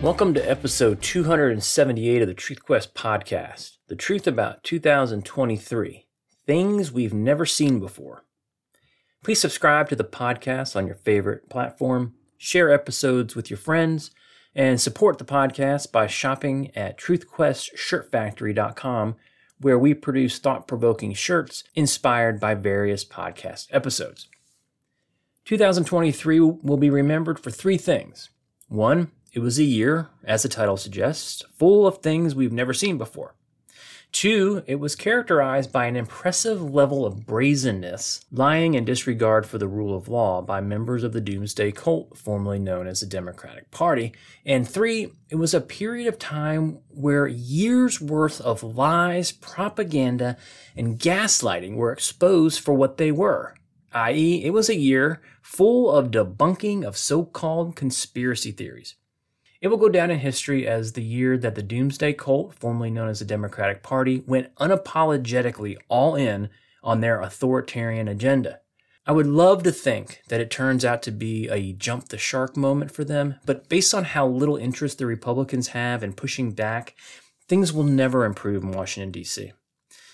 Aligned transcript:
Welcome 0.00 0.32
to 0.34 0.48
episode 0.48 1.02
278 1.02 2.22
of 2.22 2.28
the 2.28 2.34
Truth 2.34 2.62
Quest 2.62 2.94
podcast. 2.94 3.78
The 3.88 3.96
truth 3.96 4.28
about 4.28 4.62
2023 4.62 6.06
things 6.46 6.92
we've 6.92 7.12
never 7.12 7.44
seen 7.44 7.80
before. 7.80 8.24
Please 9.24 9.40
subscribe 9.40 9.88
to 9.88 9.96
the 9.96 10.04
podcast 10.04 10.76
on 10.76 10.86
your 10.86 10.94
favorite 10.94 11.50
platform, 11.50 12.14
share 12.36 12.72
episodes 12.72 13.34
with 13.34 13.50
your 13.50 13.56
friends, 13.56 14.12
and 14.54 14.80
support 14.80 15.18
the 15.18 15.24
podcast 15.24 15.90
by 15.90 16.06
shopping 16.06 16.70
at 16.76 16.96
truthquestshirtfactory.com, 16.96 19.16
where 19.60 19.78
we 19.80 19.94
produce 19.94 20.38
thought 20.38 20.68
provoking 20.68 21.12
shirts 21.12 21.64
inspired 21.74 22.38
by 22.38 22.54
various 22.54 23.04
podcast 23.04 23.66
episodes. 23.72 24.28
2023 25.44 26.38
will 26.38 26.76
be 26.76 26.88
remembered 26.88 27.40
for 27.40 27.50
three 27.50 27.76
things. 27.76 28.30
One, 28.68 29.10
it 29.38 29.42
was 29.42 29.60
a 29.60 29.64
year, 29.64 30.08
as 30.24 30.42
the 30.42 30.48
title 30.48 30.76
suggests, 30.76 31.44
full 31.56 31.86
of 31.86 31.98
things 31.98 32.34
we've 32.34 32.52
never 32.52 32.74
seen 32.74 32.98
before. 32.98 33.36
Two, 34.10 34.64
it 34.66 34.80
was 34.80 34.96
characterized 34.96 35.70
by 35.70 35.86
an 35.86 35.94
impressive 35.94 36.60
level 36.60 37.06
of 37.06 37.24
brazenness, 37.24 38.24
lying 38.32 38.74
and 38.74 38.84
disregard 38.84 39.46
for 39.46 39.58
the 39.58 39.68
rule 39.68 39.96
of 39.96 40.08
law 40.08 40.42
by 40.42 40.60
members 40.60 41.04
of 41.04 41.12
the 41.12 41.20
Doomsday 41.20 41.70
Cult, 41.70 42.18
formerly 42.18 42.58
known 42.58 42.88
as 42.88 42.98
the 42.98 43.06
Democratic 43.06 43.70
Party. 43.70 44.12
And 44.44 44.68
three, 44.68 45.12
it 45.30 45.36
was 45.36 45.54
a 45.54 45.60
period 45.60 46.08
of 46.08 46.18
time 46.18 46.80
where 46.88 47.28
years 47.28 48.00
worth 48.00 48.40
of 48.40 48.64
lies, 48.64 49.30
propaganda, 49.30 50.36
and 50.76 50.98
gaslighting 50.98 51.76
were 51.76 51.92
exposed 51.92 52.58
for 52.58 52.74
what 52.74 52.96
they 52.96 53.12
were, 53.12 53.54
i.e., 53.92 54.44
it 54.44 54.50
was 54.50 54.68
a 54.68 54.76
year 54.76 55.22
full 55.40 55.92
of 55.92 56.10
debunking 56.10 56.84
of 56.84 56.96
so 56.96 57.24
called 57.24 57.76
conspiracy 57.76 58.50
theories. 58.50 58.96
It 59.60 59.68
will 59.68 59.76
go 59.76 59.88
down 59.88 60.10
in 60.10 60.20
history 60.20 60.68
as 60.68 60.92
the 60.92 61.02
year 61.02 61.36
that 61.38 61.56
the 61.56 61.62
Doomsday 61.62 62.12
Cult, 62.12 62.54
formerly 62.54 62.90
known 62.90 63.08
as 63.08 63.18
the 63.18 63.24
Democratic 63.24 63.82
Party, 63.82 64.22
went 64.26 64.54
unapologetically 64.56 65.76
all 65.88 66.14
in 66.14 66.48
on 66.82 67.00
their 67.00 67.20
authoritarian 67.20 68.06
agenda. 68.06 68.60
I 69.04 69.12
would 69.12 69.26
love 69.26 69.64
to 69.64 69.72
think 69.72 70.22
that 70.28 70.40
it 70.40 70.50
turns 70.50 70.84
out 70.84 71.02
to 71.02 71.10
be 71.10 71.48
a 71.48 71.72
jump 71.72 72.08
the 72.08 72.18
shark 72.18 72.56
moment 72.56 72.92
for 72.92 73.04
them, 73.04 73.36
but 73.46 73.68
based 73.68 73.94
on 73.94 74.04
how 74.04 74.28
little 74.28 74.56
interest 74.56 74.98
the 74.98 75.06
Republicans 75.06 75.68
have 75.68 76.04
in 76.04 76.12
pushing 76.12 76.52
back, 76.52 76.94
things 77.48 77.72
will 77.72 77.84
never 77.84 78.24
improve 78.24 78.62
in 78.62 78.70
Washington, 78.70 79.10
D.C. 79.10 79.52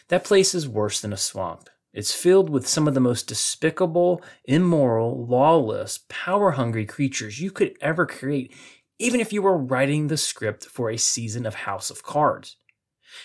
That 0.09 0.25
place 0.25 0.55
is 0.55 0.69
worse 0.69 1.01
than 1.01 1.13
a 1.13 1.19
swamp. 1.19 1.69
It's 1.93 2.15
filled 2.15 2.51
with 2.51 2.67
some 2.67 2.89
of 2.89 2.95
the 2.95 3.01
most 3.01 3.29
despicable, 3.29 4.23
immoral, 4.45 5.27
lawless, 5.27 6.01
power 6.09 6.53
hungry 6.53 6.87
creatures 6.87 7.41
you 7.41 7.51
could 7.51 7.77
ever 7.81 8.05
create, 8.05 8.53
even 8.99 9.21
if 9.21 9.33
you 9.33 9.43
were 9.43 9.57
writing 9.57 10.09
the 10.09 10.17
script 10.17 10.67
for 10.67 10.91
a 10.91 10.97
season 10.97 11.47
of 11.47 11.55
House 11.55 11.91
of 11.91 12.03
Cards. 12.03 12.57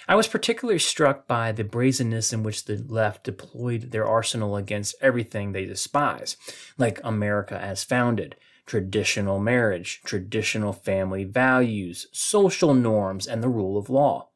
I 0.08 0.16
was 0.16 0.28
particularly 0.28 0.80
struck 0.80 1.28
by 1.28 1.52
the 1.52 1.64
brazenness 1.64 2.32
in 2.32 2.44
which 2.44 2.66
the 2.66 2.78
left 2.88 3.24
deployed 3.24 3.92
their 3.92 4.06
arsenal 4.06 4.56
against 4.56 4.96
everything 5.02 5.52
they 5.52 5.66
despise, 5.66 6.38
like 6.78 7.00
America 7.04 7.60
as 7.60 7.84
founded, 7.84 8.36
traditional 8.66 9.40
marriage, 9.40 10.02
traditional 10.06 10.74
family 10.74 11.24
values, 11.24 12.08
social 12.12 12.74
norms, 12.74 13.26
and 13.28 13.42
the 13.42 13.50
rule 13.50 13.78
of 13.78 13.90
law. 13.90 14.30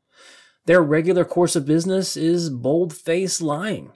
Their 0.65 0.81
regular 0.81 1.25
course 1.25 1.55
of 1.55 1.65
business 1.65 2.17
is 2.17 2.49
bold 2.49 2.93
faced 2.93 3.41
lying. 3.41 3.91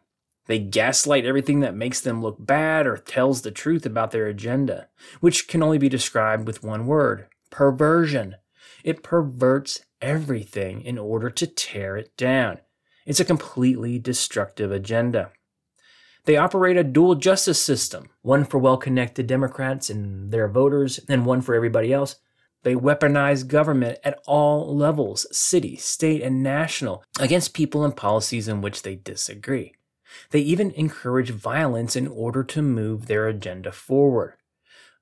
They 0.47 0.59
gaslight 0.59 1.25
everything 1.25 1.59
that 1.59 1.75
makes 1.75 2.01
them 2.01 2.21
look 2.21 2.37
bad 2.39 2.87
or 2.87 2.97
tells 2.97 3.41
the 3.41 3.51
truth 3.51 3.85
about 3.85 4.11
their 4.11 4.27
agenda, 4.27 4.87
which 5.19 5.47
can 5.47 5.61
only 5.61 5.77
be 5.77 5.89
described 5.89 6.47
with 6.47 6.63
one 6.63 6.87
word 6.87 7.27
perversion. 7.49 8.35
It 8.83 9.03
perverts 9.03 9.81
everything 10.01 10.81
in 10.81 10.97
order 10.97 11.29
to 11.29 11.47
tear 11.47 11.97
it 11.97 12.15
down. 12.17 12.59
It's 13.05 13.19
a 13.19 13.25
completely 13.25 13.99
destructive 13.99 14.71
agenda. 14.71 15.31
They 16.25 16.35
operate 16.35 16.75
a 16.75 16.83
dual 16.83 17.15
justice 17.15 17.61
system, 17.61 18.09
one 18.21 18.43
for 18.43 18.57
well 18.57 18.77
connected 18.77 19.27
Democrats 19.27 19.89
and 19.89 20.31
their 20.31 20.49
voters, 20.49 20.99
and 21.07 21.25
one 21.25 21.41
for 21.41 21.55
everybody 21.55 21.93
else. 21.93 22.17
They 22.63 22.75
weaponize 22.75 23.47
government 23.47 23.99
at 24.03 24.19
all 24.27 24.75
levels 24.75 25.25
city, 25.31 25.77
state, 25.77 26.21
and 26.21 26.43
national 26.43 27.03
against 27.17 27.53
people 27.53 27.85
and 27.85 27.95
policies 27.95 28.49
in 28.49 28.61
which 28.61 28.81
they 28.81 28.95
disagree. 28.95 29.76
They 30.31 30.39
even 30.39 30.71
encourage 30.71 31.29
violence 31.29 31.95
in 31.95 32.07
order 32.07 32.43
to 32.43 32.61
move 32.61 33.05
their 33.05 33.27
agenda 33.27 33.71
forward. 33.71 34.33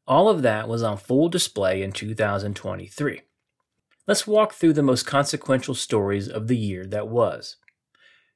All 0.08 0.30
of 0.30 0.42
that 0.44 0.68
was 0.68 0.84
on 0.84 0.98
full 0.98 1.30
display 1.30 1.82
in 1.82 1.92
2023. 1.92 3.22
Let's 4.08 4.28
walk 4.28 4.54
through 4.54 4.74
the 4.74 4.84
most 4.84 5.08
consequential 5.08 5.74
stories 5.74 6.28
of 6.28 6.48
the 6.48 6.58
year 6.58 6.86
that 6.86 7.08
was. 7.08 7.58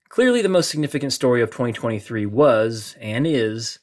Clearly, 0.10 0.42
the 0.42 0.50
most 0.50 0.72
significant 0.72 1.14
story 1.14 1.44
of 1.44 1.50
2023 1.50 2.26
was, 2.26 2.96
and 3.00 3.28
is, 3.28 3.78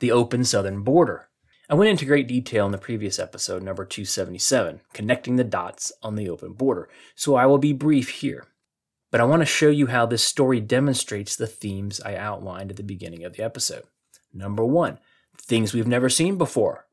the 0.00 0.10
open 0.10 0.44
southern 0.44 0.82
border. 0.82 1.28
I 1.70 1.74
went 1.74 1.90
into 1.90 2.06
great 2.06 2.26
detail 2.26 2.66
in 2.66 2.72
the 2.72 2.78
previous 2.78 3.20
episode, 3.20 3.62
number 3.62 3.84
277, 3.84 4.80
connecting 4.92 5.36
the 5.36 5.44
dots 5.44 5.92
on 6.02 6.16
the 6.16 6.28
open 6.28 6.54
border, 6.54 6.88
so 7.14 7.36
I 7.36 7.46
will 7.46 7.58
be 7.58 7.72
brief 7.72 8.08
here. 8.08 8.48
But 9.10 9.20
I 9.20 9.24
want 9.24 9.40
to 9.40 9.46
show 9.46 9.70
you 9.70 9.86
how 9.86 10.06
this 10.06 10.22
story 10.22 10.60
demonstrates 10.60 11.34
the 11.36 11.46
themes 11.46 12.00
I 12.00 12.16
outlined 12.16 12.70
at 12.70 12.76
the 12.76 12.82
beginning 12.82 13.24
of 13.24 13.34
the 13.34 13.42
episode. 13.42 13.84
Number 14.32 14.64
one, 14.64 14.98
things 15.36 15.72
we've 15.72 15.86
never 15.86 16.08
seen 16.08 16.36
before. 16.36 16.86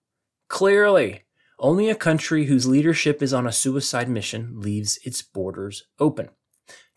Clearly, 0.48 1.24
only 1.59 1.90
a 1.90 1.96
country 1.96 2.46
whose 2.46 2.68
leadership 2.68 3.22
is 3.22 3.34
on 3.34 3.48
a 3.48 3.52
suicide 3.52 4.09
mission 4.09 4.62
leaves 4.62 5.00
its 5.03 5.22
borders 5.22 5.86
open. 6.00 6.30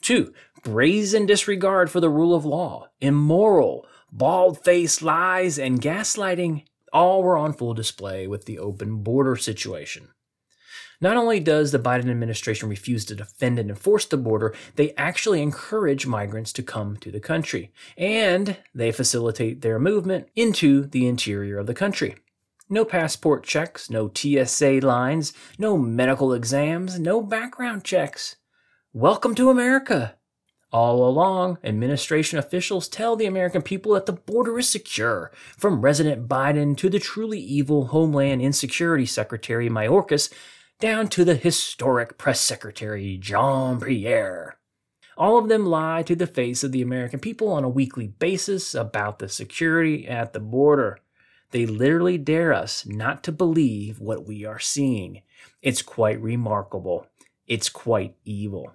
Two, 0.00 0.32
brazen 0.62 1.26
disregard 1.26 1.90
for 1.90 2.00
the 2.00 2.10
rule 2.10 2.34
of 2.34 2.44
law, 2.44 2.88
immoral, 3.00 3.86
bald 4.12 4.62
faced 4.62 5.02
lies, 5.02 5.58
and 5.58 5.80
gaslighting 5.80 6.64
all 6.92 7.22
were 7.22 7.36
on 7.36 7.52
full 7.52 7.74
display 7.74 8.26
with 8.26 8.44
the 8.44 8.58
open 8.58 9.02
border 9.02 9.36
situation. 9.36 10.08
Not 11.00 11.16
only 11.16 11.38
does 11.38 11.70
the 11.70 11.78
Biden 11.78 12.10
administration 12.10 12.68
refuse 12.68 13.04
to 13.04 13.14
defend 13.14 13.60
and 13.60 13.70
enforce 13.70 14.04
the 14.04 14.16
border, 14.16 14.52
they 14.74 14.94
actually 14.96 15.40
encourage 15.40 16.08
migrants 16.08 16.52
to 16.54 16.62
come 16.64 16.96
to 16.96 17.12
the 17.12 17.20
country, 17.20 17.70
and 17.96 18.56
they 18.74 18.90
facilitate 18.90 19.60
their 19.60 19.78
movement 19.78 20.28
into 20.34 20.86
the 20.86 21.06
interior 21.06 21.58
of 21.58 21.68
the 21.68 21.74
country. 21.74 22.16
No 22.68 22.84
passport 22.84 23.44
checks, 23.44 23.88
no 23.88 24.10
TSA 24.12 24.80
lines, 24.82 25.32
no 25.56 25.78
medical 25.78 26.32
exams, 26.32 26.98
no 26.98 27.22
background 27.22 27.84
checks. 27.84 28.34
Welcome 28.92 29.36
to 29.36 29.50
America. 29.50 30.16
All 30.72 31.08
along, 31.08 31.58
administration 31.62 32.40
officials 32.40 32.88
tell 32.88 33.14
the 33.14 33.26
American 33.26 33.62
people 33.62 33.94
that 33.94 34.06
the 34.06 34.12
border 34.12 34.58
is 34.58 34.68
secure, 34.68 35.30
from 35.56 35.80
President 35.80 36.26
Biden 36.26 36.76
to 36.76 36.90
the 36.90 36.98
truly 36.98 37.38
evil 37.38 37.86
Homeland 37.86 38.42
Insecurity 38.42 39.06
Secretary 39.06 39.70
Mayorkas, 39.70 40.30
down 40.80 41.08
to 41.08 41.24
the 41.24 41.34
historic 41.34 42.16
Press 42.18 42.40
Secretary 42.40 43.18
Jean 43.18 43.80
Pierre. 43.80 44.58
All 45.16 45.36
of 45.36 45.48
them 45.48 45.66
lie 45.66 46.04
to 46.04 46.14
the 46.14 46.28
face 46.28 46.62
of 46.62 46.70
the 46.70 46.82
American 46.82 47.18
people 47.18 47.48
on 47.48 47.64
a 47.64 47.68
weekly 47.68 48.06
basis 48.06 48.76
about 48.76 49.18
the 49.18 49.28
security 49.28 50.06
at 50.06 50.32
the 50.32 50.38
border. 50.38 51.00
They 51.50 51.66
literally 51.66 52.16
dare 52.16 52.52
us 52.52 52.86
not 52.86 53.24
to 53.24 53.32
believe 53.32 53.98
what 53.98 54.24
we 54.24 54.44
are 54.44 54.60
seeing. 54.60 55.22
It's 55.62 55.82
quite 55.82 56.22
remarkable. 56.22 57.08
It's 57.48 57.68
quite 57.68 58.14
evil. 58.24 58.72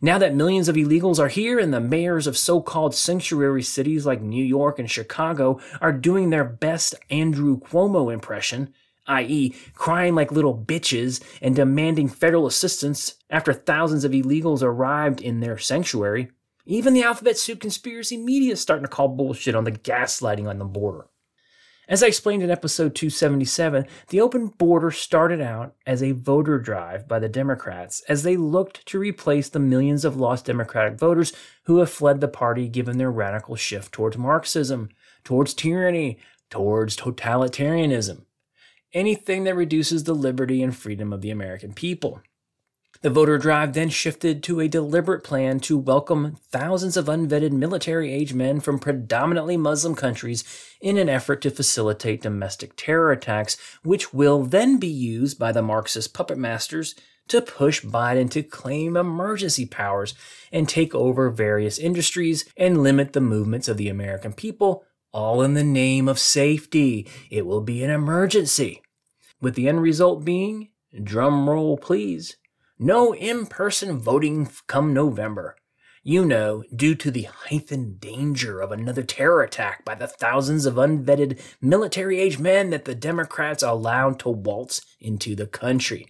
Now 0.00 0.18
that 0.18 0.34
millions 0.34 0.68
of 0.68 0.76
illegals 0.76 1.18
are 1.18 1.28
here 1.28 1.58
and 1.58 1.74
the 1.74 1.80
mayors 1.80 2.28
of 2.28 2.38
so 2.38 2.60
called 2.60 2.94
sanctuary 2.94 3.64
cities 3.64 4.06
like 4.06 4.22
New 4.22 4.44
York 4.44 4.78
and 4.78 4.88
Chicago 4.88 5.58
are 5.80 5.92
doing 5.92 6.30
their 6.30 6.44
best 6.44 6.94
Andrew 7.10 7.58
Cuomo 7.58 8.12
impression, 8.12 8.72
i.e., 9.06 9.54
crying 9.74 10.14
like 10.14 10.32
little 10.32 10.56
bitches 10.56 11.22
and 11.40 11.56
demanding 11.56 12.08
federal 12.08 12.46
assistance 12.46 13.14
after 13.30 13.52
thousands 13.52 14.04
of 14.04 14.12
illegals 14.12 14.62
arrived 14.62 15.20
in 15.20 15.40
their 15.40 15.58
sanctuary, 15.58 16.30
even 16.64 16.94
the 16.94 17.02
alphabet 17.02 17.38
soup 17.38 17.60
conspiracy 17.60 18.16
media 18.16 18.52
is 18.52 18.60
starting 18.60 18.84
to 18.84 18.90
call 18.90 19.08
bullshit 19.08 19.54
on 19.54 19.64
the 19.64 19.72
gaslighting 19.72 20.48
on 20.48 20.58
the 20.58 20.64
border. 20.64 21.06
As 21.88 22.02
I 22.02 22.08
explained 22.08 22.42
in 22.42 22.50
episode 22.50 22.96
277, 22.96 23.86
the 24.08 24.20
open 24.20 24.48
border 24.48 24.90
started 24.90 25.40
out 25.40 25.76
as 25.86 26.02
a 26.02 26.10
voter 26.10 26.58
drive 26.58 27.06
by 27.06 27.20
the 27.20 27.28
Democrats 27.28 28.02
as 28.08 28.24
they 28.24 28.36
looked 28.36 28.84
to 28.86 28.98
replace 28.98 29.48
the 29.48 29.60
millions 29.60 30.04
of 30.04 30.16
lost 30.16 30.46
Democratic 30.46 30.98
voters 30.98 31.32
who 31.66 31.78
have 31.78 31.88
fled 31.88 32.20
the 32.20 32.26
party 32.26 32.66
given 32.66 32.98
their 32.98 33.12
radical 33.12 33.54
shift 33.54 33.92
towards 33.92 34.18
Marxism, 34.18 34.88
towards 35.22 35.54
tyranny, 35.54 36.18
towards 36.50 36.96
totalitarianism. 36.96 38.25
Anything 38.92 39.44
that 39.44 39.56
reduces 39.56 40.04
the 40.04 40.14
liberty 40.14 40.62
and 40.62 40.74
freedom 40.74 41.12
of 41.12 41.20
the 41.20 41.30
American 41.30 41.72
people. 41.72 42.22
The 43.02 43.10
voter 43.10 43.36
drive 43.36 43.74
then 43.74 43.90
shifted 43.90 44.42
to 44.44 44.60
a 44.60 44.68
deliberate 44.68 45.22
plan 45.22 45.60
to 45.60 45.76
welcome 45.76 46.36
thousands 46.50 46.96
of 46.96 47.06
unvetted 47.06 47.52
military 47.52 48.10
age 48.10 48.32
men 48.32 48.60
from 48.60 48.78
predominantly 48.78 49.56
Muslim 49.56 49.94
countries 49.94 50.44
in 50.80 50.96
an 50.96 51.08
effort 51.08 51.42
to 51.42 51.50
facilitate 51.50 52.22
domestic 52.22 52.74
terror 52.74 53.12
attacks, 53.12 53.58
which 53.82 54.14
will 54.14 54.44
then 54.44 54.78
be 54.78 54.88
used 54.88 55.38
by 55.38 55.52
the 55.52 55.62
Marxist 55.62 56.14
puppet 56.14 56.38
masters 56.38 56.94
to 57.28 57.42
push 57.42 57.84
Biden 57.84 58.30
to 58.30 58.42
claim 58.42 58.96
emergency 58.96 59.66
powers 59.66 60.14
and 60.50 60.68
take 60.68 60.94
over 60.94 61.28
various 61.28 61.78
industries 61.78 62.48
and 62.56 62.82
limit 62.82 63.12
the 63.12 63.20
movements 63.20 63.68
of 63.68 63.76
the 63.76 63.88
American 63.88 64.32
people, 64.32 64.84
all 65.12 65.42
in 65.42 65.54
the 65.54 65.64
name 65.64 66.08
of 66.08 66.18
safety. 66.18 67.08
It 67.30 67.46
will 67.46 67.60
be 67.60 67.82
an 67.82 67.90
emergency. 67.90 68.82
With 69.40 69.54
the 69.54 69.68
end 69.68 69.82
result 69.82 70.24
being, 70.24 70.70
drum 71.02 71.48
roll 71.48 71.76
please, 71.76 72.36
no 72.78 73.14
in 73.14 73.46
person 73.46 73.98
voting 73.98 74.48
come 74.66 74.92
November. 74.92 75.56
You 76.02 76.24
know, 76.24 76.62
due 76.74 76.94
to 76.94 77.10
the 77.10 77.24
heightened 77.24 77.98
danger 77.98 78.60
of 78.60 78.70
another 78.70 79.02
terror 79.02 79.42
attack 79.42 79.84
by 79.84 79.96
the 79.96 80.06
thousands 80.06 80.64
of 80.64 80.74
unvetted 80.74 81.40
military 81.60 82.20
age 82.20 82.38
men 82.38 82.70
that 82.70 82.84
the 82.84 82.94
Democrats 82.94 83.62
allowed 83.62 84.20
to 84.20 84.28
waltz 84.28 84.80
into 85.00 85.34
the 85.34 85.48
country. 85.48 86.06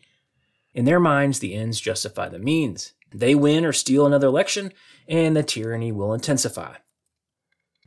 In 0.75 0.85
their 0.85 1.01
minds, 1.01 1.39
the 1.39 1.55
ends 1.55 1.81
justify 1.81 2.29
the 2.29 2.39
means. 2.39 2.93
They 3.15 3.35
win 3.35 3.65
or 3.65 3.73
steal 3.73 4.05
another 4.05 4.27
election, 4.27 4.73
and 5.09 5.35
the 5.35 5.43
tyranny 5.43 5.93
will 5.93 6.13
intensify. 6.13 6.75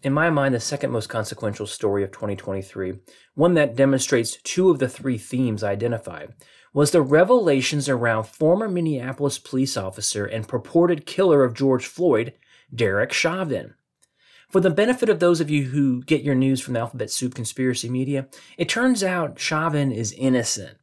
In 0.02 0.14
my 0.14 0.30
mind, 0.30 0.56
the 0.56 0.62
second 0.62 0.92
most 0.92 1.08
consequential 1.08 1.68
story 1.68 2.04
of 2.04 2.12
2023, 2.12 3.00
one 3.36 3.54
that 3.56 3.76
demonstrates 3.76 4.38
two 4.44 4.70
of 4.70 4.80
the 4.80 4.88
three 4.88 5.18
themes 5.18 5.62
I 5.62 5.72
identified, 5.72 6.34
was 6.74 6.92
the 6.92 7.02
revelations 7.02 7.90
around 7.90 8.24
former 8.24 8.70
Minneapolis 8.70 9.38
police 9.38 9.76
officer 9.76 10.26
and 10.26 10.48
purported 10.48 11.06
killer 11.06 11.44
of 11.44 11.54
George 11.54 11.86
Floyd, 11.86 12.34
Derek 12.74 13.12
Chauvin. 13.12 13.74
For 14.50 14.62
the 14.62 14.70
benefit 14.70 15.10
of 15.10 15.20
those 15.20 15.42
of 15.42 15.50
you 15.50 15.66
who 15.66 16.02
get 16.04 16.24
your 16.24 16.34
news 16.34 16.62
from 16.62 16.76
the 16.76 16.80
Alphabet 16.80 17.12
Soup 17.12 17.36
conspiracy 17.36 17.90
media, 17.90 18.30
it 18.58 18.70
turns 18.70 19.04
out 19.04 19.38
Chauvin 19.38 19.92
is 19.92 20.14
innocent. 20.14 20.79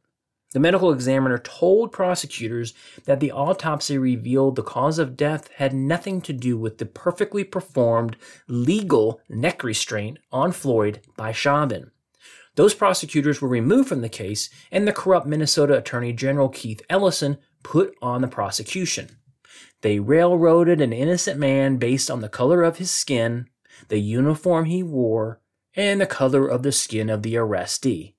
The 0.53 0.59
medical 0.59 0.91
examiner 0.91 1.37
told 1.37 1.91
prosecutors 1.91 2.73
that 3.05 3.19
the 3.19 3.31
autopsy 3.31 3.97
revealed 3.97 4.55
the 4.55 4.63
cause 4.63 4.97
of 4.97 5.17
death 5.17 5.49
had 5.55 5.73
nothing 5.73 6.21
to 6.21 6.33
do 6.33 6.57
with 6.57 6.77
the 6.77 6.85
perfectly 6.85 7.43
performed 7.43 8.15
legal 8.47 9.19
neck 9.27 9.63
restraint 9.63 10.19
on 10.31 10.53
Floyd 10.53 11.01
by 11.17 11.33
Chauvin. 11.33 11.91
Those 12.55 12.73
prosecutors 12.73 13.41
were 13.41 13.47
removed 13.47 13.89
from 13.89 14.01
the 14.01 14.09
case, 14.09 14.49
and 14.71 14.87
the 14.87 14.93
corrupt 14.93 15.27
Minnesota 15.27 15.77
Attorney 15.77 16.11
General 16.13 16.49
Keith 16.49 16.81
Ellison 16.89 17.37
put 17.61 17.95
on 18.01 18.21
the 18.21 18.27
prosecution. 18.27 19.17
They 19.81 19.99
railroaded 19.99 20.81
an 20.81 20.91
innocent 20.91 21.39
man 21.39 21.77
based 21.77 22.09
on 22.09 22.21
the 22.21 22.29
color 22.29 22.63
of 22.63 22.77
his 22.77 22.89
skin, 22.89 23.47
the 23.89 23.99
uniform 23.99 24.65
he 24.65 24.81
wore, 24.81 25.39
and 25.75 26.01
the 26.01 26.07
color 26.07 26.47
of 26.47 26.63
the 26.63 26.71
skin 26.71 27.09
of 27.11 27.21
the 27.21 27.35
arrestee. 27.35 28.15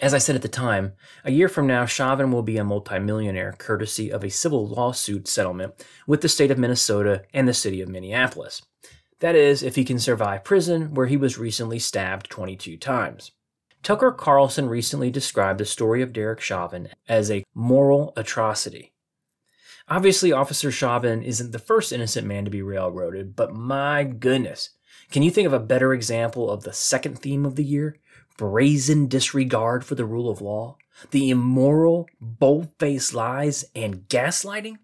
As 0.00 0.14
I 0.14 0.18
said 0.18 0.34
at 0.34 0.40
the 0.40 0.48
time, 0.48 0.94
a 1.24 1.30
year 1.30 1.48
from 1.48 1.66
now, 1.66 1.84
Chauvin 1.84 2.32
will 2.32 2.42
be 2.42 2.56
a 2.56 2.64
multimillionaire 2.64 3.52
courtesy 3.58 4.10
of 4.10 4.24
a 4.24 4.30
civil 4.30 4.66
lawsuit 4.66 5.28
settlement 5.28 5.74
with 6.06 6.22
the 6.22 6.28
state 6.28 6.50
of 6.50 6.58
Minnesota 6.58 7.24
and 7.34 7.46
the 7.46 7.52
city 7.52 7.82
of 7.82 7.88
Minneapolis. 7.90 8.62
That 9.18 9.36
is, 9.36 9.62
if 9.62 9.76
he 9.76 9.84
can 9.84 9.98
survive 9.98 10.42
prison, 10.42 10.94
where 10.94 11.06
he 11.06 11.18
was 11.18 11.36
recently 11.36 11.78
stabbed 11.78 12.30
22 12.30 12.78
times. 12.78 13.32
Tucker 13.82 14.10
Carlson 14.10 14.70
recently 14.70 15.10
described 15.10 15.60
the 15.60 15.66
story 15.66 16.00
of 16.00 16.14
Derek 16.14 16.40
Chauvin 16.40 16.88
as 17.06 17.30
a 17.30 17.44
moral 17.54 18.14
atrocity. 18.16 18.94
Obviously, 19.86 20.32
Officer 20.32 20.70
Chauvin 20.70 21.22
isn't 21.22 21.52
the 21.52 21.58
first 21.58 21.92
innocent 21.92 22.26
man 22.26 22.46
to 22.46 22.50
be 22.50 22.62
railroaded, 22.62 23.36
but 23.36 23.52
my 23.52 24.04
goodness, 24.04 24.70
can 25.10 25.22
you 25.22 25.30
think 25.30 25.46
of 25.46 25.52
a 25.52 25.60
better 25.60 25.92
example 25.92 26.50
of 26.50 26.62
the 26.62 26.72
second 26.72 27.18
theme 27.18 27.44
of 27.44 27.56
the 27.56 27.64
year? 27.64 27.96
Brazen 28.40 29.06
disregard 29.06 29.84
for 29.84 29.96
the 29.96 30.06
rule 30.06 30.30
of 30.30 30.40
law, 30.40 30.78
the 31.10 31.28
immoral, 31.28 32.08
bold 32.22 32.70
faced 32.78 33.12
lies, 33.12 33.66
and 33.76 34.08
gaslighting? 34.08 34.78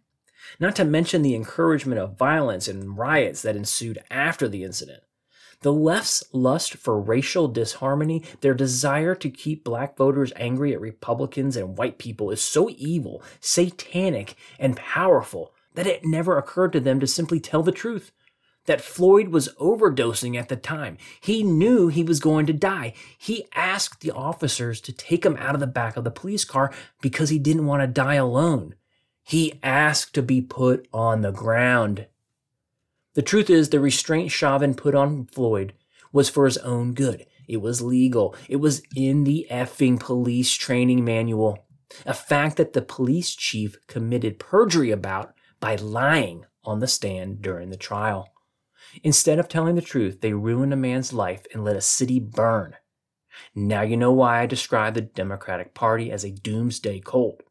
Not 0.60 0.76
to 0.76 0.84
mention 0.84 1.22
the 1.22 1.34
encouragement 1.34 1.98
of 1.98 2.18
violence 2.18 2.68
and 2.68 2.98
riots 2.98 3.40
that 3.40 3.56
ensued 3.56 3.98
after 4.10 4.46
the 4.46 4.62
incident. 4.62 5.04
The 5.60 5.72
left's 5.72 6.22
lust 6.34 6.74
for 6.74 7.00
racial 7.00 7.48
disharmony, 7.48 8.24
their 8.42 8.52
desire 8.52 9.14
to 9.14 9.30
keep 9.30 9.64
black 9.64 9.96
voters 9.96 10.34
angry 10.36 10.74
at 10.74 10.80
Republicans 10.82 11.56
and 11.56 11.78
white 11.78 11.96
people, 11.96 12.30
is 12.30 12.42
so 12.42 12.68
evil, 12.76 13.22
satanic, 13.40 14.36
and 14.58 14.76
powerful 14.76 15.54
that 15.76 15.86
it 15.86 16.04
never 16.04 16.36
occurred 16.36 16.74
to 16.74 16.80
them 16.80 17.00
to 17.00 17.06
simply 17.06 17.40
tell 17.40 17.62
the 17.62 17.72
truth 17.72 18.12
that 18.66 18.80
Floyd 18.80 19.28
was 19.28 19.48
overdosing 19.60 20.36
at 20.36 20.48
the 20.48 20.56
time. 20.56 20.98
He 21.20 21.42
knew 21.42 21.88
he 21.88 22.02
was 22.02 22.20
going 22.20 22.46
to 22.46 22.52
die. 22.52 22.94
He 23.18 23.46
asked 23.54 24.00
the 24.00 24.10
officers 24.10 24.80
to 24.82 24.92
take 24.92 25.24
him 25.24 25.36
out 25.36 25.54
of 25.54 25.60
the 25.60 25.66
back 25.66 25.96
of 25.96 26.04
the 26.04 26.10
police 26.10 26.44
car 26.44 26.72
because 27.00 27.30
he 27.30 27.38
didn't 27.38 27.66
want 27.66 27.82
to 27.82 27.86
die 27.86 28.14
alone. 28.14 28.74
He 29.22 29.58
asked 29.62 30.14
to 30.14 30.22
be 30.22 30.40
put 30.40 30.86
on 30.92 31.22
the 31.22 31.32
ground. 31.32 32.06
The 33.14 33.22
truth 33.22 33.50
is, 33.50 33.70
the 33.70 33.80
restraint 33.80 34.30
Chauvin 34.30 34.74
put 34.74 34.94
on 34.94 35.26
Floyd 35.26 35.72
was 36.12 36.28
for 36.28 36.44
his 36.44 36.58
own 36.58 36.92
good. 36.94 37.26
It 37.48 37.58
was 37.58 37.82
legal. 37.82 38.34
It 38.48 38.56
was 38.56 38.82
in 38.94 39.24
the 39.24 39.46
effing 39.50 39.98
police 39.98 40.52
training 40.52 41.04
manual. 41.04 41.66
A 42.04 42.14
fact 42.14 42.56
that 42.56 42.72
the 42.72 42.82
police 42.82 43.34
chief 43.34 43.76
committed 43.86 44.38
perjury 44.38 44.90
about 44.90 45.34
by 45.60 45.76
lying 45.76 46.44
on 46.64 46.80
the 46.80 46.88
stand 46.88 47.40
during 47.40 47.70
the 47.70 47.76
trial. 47.76 48.28
Instead 49.02 49.38
of 49.38 49.48
telling 49.48 49.74
the 49.74 49.82
truth, 49.82 50.20
they 50.20 50.32
ruined 50.32 50.72
a 50.72 50.76
man's 50.76 51.12
life 51.12 51.46
and 51.52 51.64
let 51.64 51.76
a 51.76 51.80
city 51.80 52.18
burn. 52.18 52.76
Now 53.54 53.82
you 53.82 53.96
know 53.96 54.12
why 54.12 54.40
I 54.40 54.46
describe 54.46 54.94
the 54.94 55.02
Democratic 55.02 55.74
Party 55.74 56.10
as 56.10 56.24
a 56.24 56.30
doomsday 56.30 57.00
cult. 57.00 57.42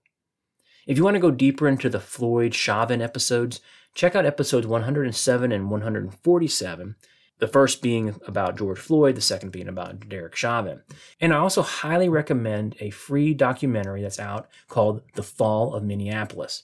If 0.87 0.97
you 0.97 1.03
want 1.03 1.15
to 1.15 1.21
go 1.21 1.31
deeper 1.31 1.67
into 1.67 1.89
the 1.89 1.99
Floyd 1.99 2.53
Chauvin 2.53 3.01
episodes, 3.01 3.59
check 3.93 4.15
out 4.15 4.25
episodes 4.25 4.67
107 4.67 5.51
and 5.51 5.69
147. 5.69 6.95
The 7.37 7.47
first 7.47 7.81
being 7.81 8.15
about 8.25 8.57
George 8.57 8.79
Floyd, 8.79 9.15
the 9.15 9.21
second 9.21 9.51
being 9.51 9.67
about 9.67 10.07
Derek 10.07 10.35
Chauvin. 10.35 10.83
And 11.19 11.33
I 11.33 11.37
also 11.37 11.61
highly 11.63 12.07
recommend 12.07 12.77
a 12.79 12.91
free 12.91 13.33
documentary 13.33 14.01
that's 14.01 14.19
out 14.19 14.47
called 14.69 15.01
The 15.15 15.23
Fall 15.23 15.73
of 15.73 15.83
Minneapolis. 15.83 16.63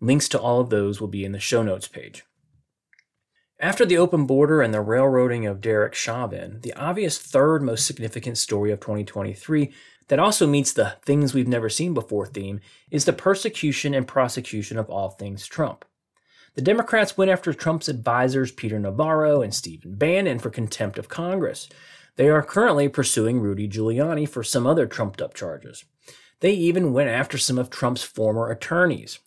Links 0.00 0.28
to 0.28 0.38
all 0.38 0.60
of 0.60 0.70
those 0.70 1.00
will 1.00 1.08
be 1.08 1.24
in 1.24 1.32
the 1.32 1.40
show 1.40 1.62
notes 1.62 1.88
page. 1.88 2.24
After 3.58 3.86
the 3.86 3.96
open 3.96 4.26
border 4.26 4.60
and 4.60 4.74
the 4.74 4.82
railroading 4.82 5.46
of 5.46 5.62
Derek 5.62 5.94
Chauvin, 5.94 6.60
the 6.60 6.74
obvious 6.74 7.16
third 7.16 7.62
most 7.62 7.86
significant 7.86 8.36
story 8.36 8.70
of 8.70 8.80
2023 8.80 9.72
that 10.08 10.18
also 10.18 10.46
meets 10.46 10.74
the 10.74 10.96
things 11.06 11.32
we've 11.32 11.48
never 11.48 11.70
seen 11.70 11.94
before 11.94 12.26
theme 12.26 12.60
is 12.90 13.06
the 13.06 13.14
persecution 13.14 13.94
and 13.94 14.06
prosecution 14.06 14.76
of 14.76 14.90
all 14.90 15.08
things 15.08 15.46
Trump. 15.46 15.86
The 16.54 16.60
Democrats 16.60 17.16
went 17.16 17.30
after 17.30 17.54
Trump's 17.54 17.88
advisors 17.88 18.52
Peter 18.52 18.78
Navarro 18.78 19.40
and 19.40 19.54
Stephen 19.54 19.94
Bannon 19.94 20.38
for 20.38 20.50
contempt 20.50 20.98
of 20.98 21.08
Congress. 21.08 21.70
They 22.16 22.28
are 22.28 22.42
currently 22.42 22.90
pursuing 22.90 23.40
Rudy 23.40 23.68
Giuliani 23.68 24.28
for 24.28 24.42
some 24.42 24.66
other 24.66 24.86
trumped 24.86 25.22
up 25.22 25.32
charges. 25.32 25.82
They 26.40 26.52
even 26.52 26.92
went 26.92 27.08
after 27.08 27.38
some 27.38 27.58
of 27.58 27.70
Trump's 27.70 28.02
former 28.02 28.50
attorneys. 28.50 29.18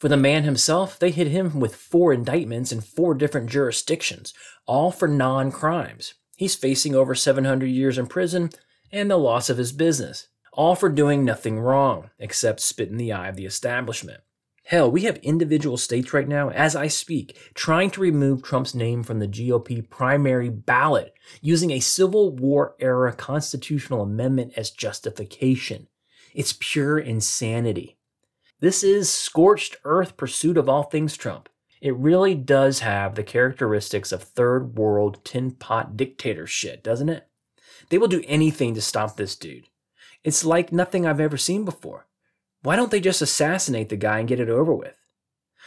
For 0.00 0.08
the 0.08 0.16
man 0.16 0.44
himself, 0.44 0.98
they 0.98 1.10
hit 1.10 1.26
him 1.26 1.60
with 1.60 1.76
four 1.76 2.14
indictments 2.14 2.72
in 2.72 2.80
four 2.80 3.12
different 3.12 3.50
jurisdictions, 3.50 4.32
all 4.64 4.90
for 4.90 5.06
non 5.06 5.52
crimes. 5.52 6.14
He's 6.36 6.56
facing 6.56 6.94
over 6.94 7.14
700 7.14 7.66
years 7.66 7.98
in 7.98 8.06
prison 8.06 8.48
and 8.90 9.10
the 9.10 9.18
loss 9.18 9.50
of 9.50 9.58
his 9.58 9.72
business, 9.72 10.28
all 10.54 10.74
for 10.74 10.88
doing 10.88 11.22
nothing 11.22 11.60
wrong 11.60 12.08
except 12.18 12.60
spit 12.60 12.88
in 12.88 12.96
the 12.96 13.12
eye 13.12 13.28
of 13.28 13.36
the 13.36 13.44
establishment. 13.44 14.22
Hell, 14.64 14.90
we 14.90 15.02
have 15.02 15.18
individual 15.18 15.76
states 15.76 16.14
right 16.14 16.28
now, 16.28 16.48
as 16.48 16.74
I 16.74 16.86
speak, 16.86 17.36
trying 17.52 17.90
to 17.90 18.00
remove 18.00 18.42
Trump's 18.42 18.74
name 18.74 19.02
from 19.02 19.18
the 19.18 19.28
GOP 19.28 19.86
primary 19.86 20.48
ballot 20.48 21.12
using 21.42 21.72
a 21.72 21.80
Civil 21.80 22.34
War 22.34 22.74
era 22.80 23.12
constitutional 23.12 24.00
amendment 24.00 24.54
as 24.56 24.70
justification. 24.70 25.88
It's 26.32 26.56
pure 26.58 26.98
insanity. 26.98 27.98
This 28.60 28.82
is 28.84 29.08
scorched 29.10 29.76
earth 29.84 30.18
pursuit 30.18 30.58
of 30.58 30.68
all 30.68 30.82
things 30.82 31.16
Trump. 31.16 31.48
It 31.80 31.96
really 31.96 32.34
does 32.34 32.80
have 32.80 33.14
the 33.14 33.22
characteristics 33.22 34.12
of 34.12 34.22
third 34.22 34.76
world 34.76 35.24
tin 35.24 35.52
pot 35.52 35.96
dictator 35.96 36.46
shit, 36.46 36.84
doesn't 36.84 37.08
it? 37.08 37.26
They 37.88 37.96
will 37.96 38.08
do 38.08 38.22
anything 38.26 38.74
to 38.74 38.82
stop 38.82 39.16
this 39.16 39.34
dude. 39.34 39.68
It's 40.24 40.44
like 40.44 40.72
nothing 40.72 41.06
I've 41.06 41.20
ever 41.20 41.38
seen 41.38 41.64
before. 41.64 42.06
Why 42.62 42.76
don't 42.76 42.90
they 42.90 43.00
just 43.00 43.22
assassinate 43.22 43.88
the 43.88 43.96
guy 43.96 44.18
and 44.18 44.28
get 44.28 44.40
it 44.40 44.50
over 44.50 44.74
with? 44.74 44.94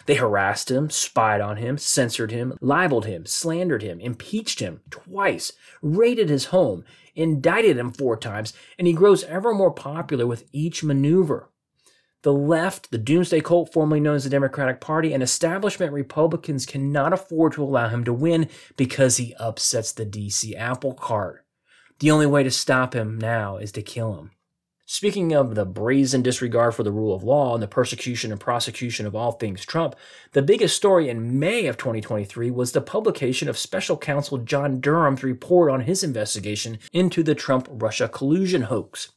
They 0.06 0.16
harassed 0.16 0.70
him, 0.70 0.92
spied 0.92 1.42
on 1.42 1.58
him, 1.58 1.80
censored 1.80 2.32
him, 2.32 2.58
libeled 2.62 3.06
him, 3.06 3.26
slandered 3.26 3.82
him, 3.82 4.00
impeached 4.00 4.60
him 4.60 4.82
twice, 4.92 5.54
raided 5.82 6.30
his 6.30 6.46
home, 6.46 6.84
indicted 7.16 7.78
him 7.78 7.92
four 7.92 8.18
times, 8.18 8.54
and 8.78 8.86
he 8.86 8.94
grows 8.94 9.24
ever 9.24 9.54
more 9.54 9.72
popular 9.72 10.28
with 10.28 10.48
each 10.52 10.84
maneuver. 10.84 11.50
The 12.24 12.34
left, 12.34 12.90
the 12.92 12.98
doomsday 12.98 13.42
cult 13.42 13.74
formerly 13.74 14.00
known 14.00 14.16
as 14.16 14.24
the 14.24 14.30
Democratic 14.30 14.80
Party, 14.80 15.14
and 15.14 15.22
establishment 15.22 15.92
Republicans 15.92 16.66
cannot 16.66 17.12
afford 17.12 17.52
to 17.54 17.64
allow 17.64 17.90
him 17.90 18.06
to 18.06 18.14
win 18.14 18.48
because 18.78 19.18
he 19.18 19.36
upsets 19.38 19.92
the 19.92 20.06
DC 20.06 20.56
apple 20.56 20.94
cart. 20.94 21.46
The 22.00 22.12
only 22.12 22.26
way 22.26 22.44
to 22.44 22.50
stop 22.50 22.96
him 22.96 23.20
now 23.20 23.58
is 23.58 23.74
to 23.74 23.82
kill 23.82 24.18
him. 24.18 24.32
Speaking 24.86 25.34
of 25.34 25.56
the 25.56 25.66
brazen 25.66 26.22
disregard 26.22 26.76
for 26.76 26.84
the 26.84 26.94
rule 26.94 27.14
of 27.14 27.24
law 27.24 27.56
and 27.56 27.64
the 27.64 27.68
persecution 27.68 28.32
and 28.32 28.40
prosecution 28.40 29.06
of 29.06 29.16
all 29.16 29.34
things 29.34 29.66
Trump, 29.66 29.96
the 30.32 30.42
biggest 30.42 30.78
story 30.78 31.10
in 31.10 31.40
May 31.40 31.66
of 31.66 31.76
2023 31.76 32.52
was 32.52 32.72
the 32.72 32.80
publication 32.80 33.50
of 33.50 33.58
special 33.58 33.98
counsel 33.98 34.38
John 34.38 34.80
Durham's 34.80 35.24
report 35.24 35.70
on 35.70 35.82
his 35.82 36.04
investigation 36.04 36.80
into 36.94 37.22
the 37.22 37.36
Trump 37.36 37.68
Russia 37.70 38.08
collusion 38.08 38.64
hoax. 38.64 39.12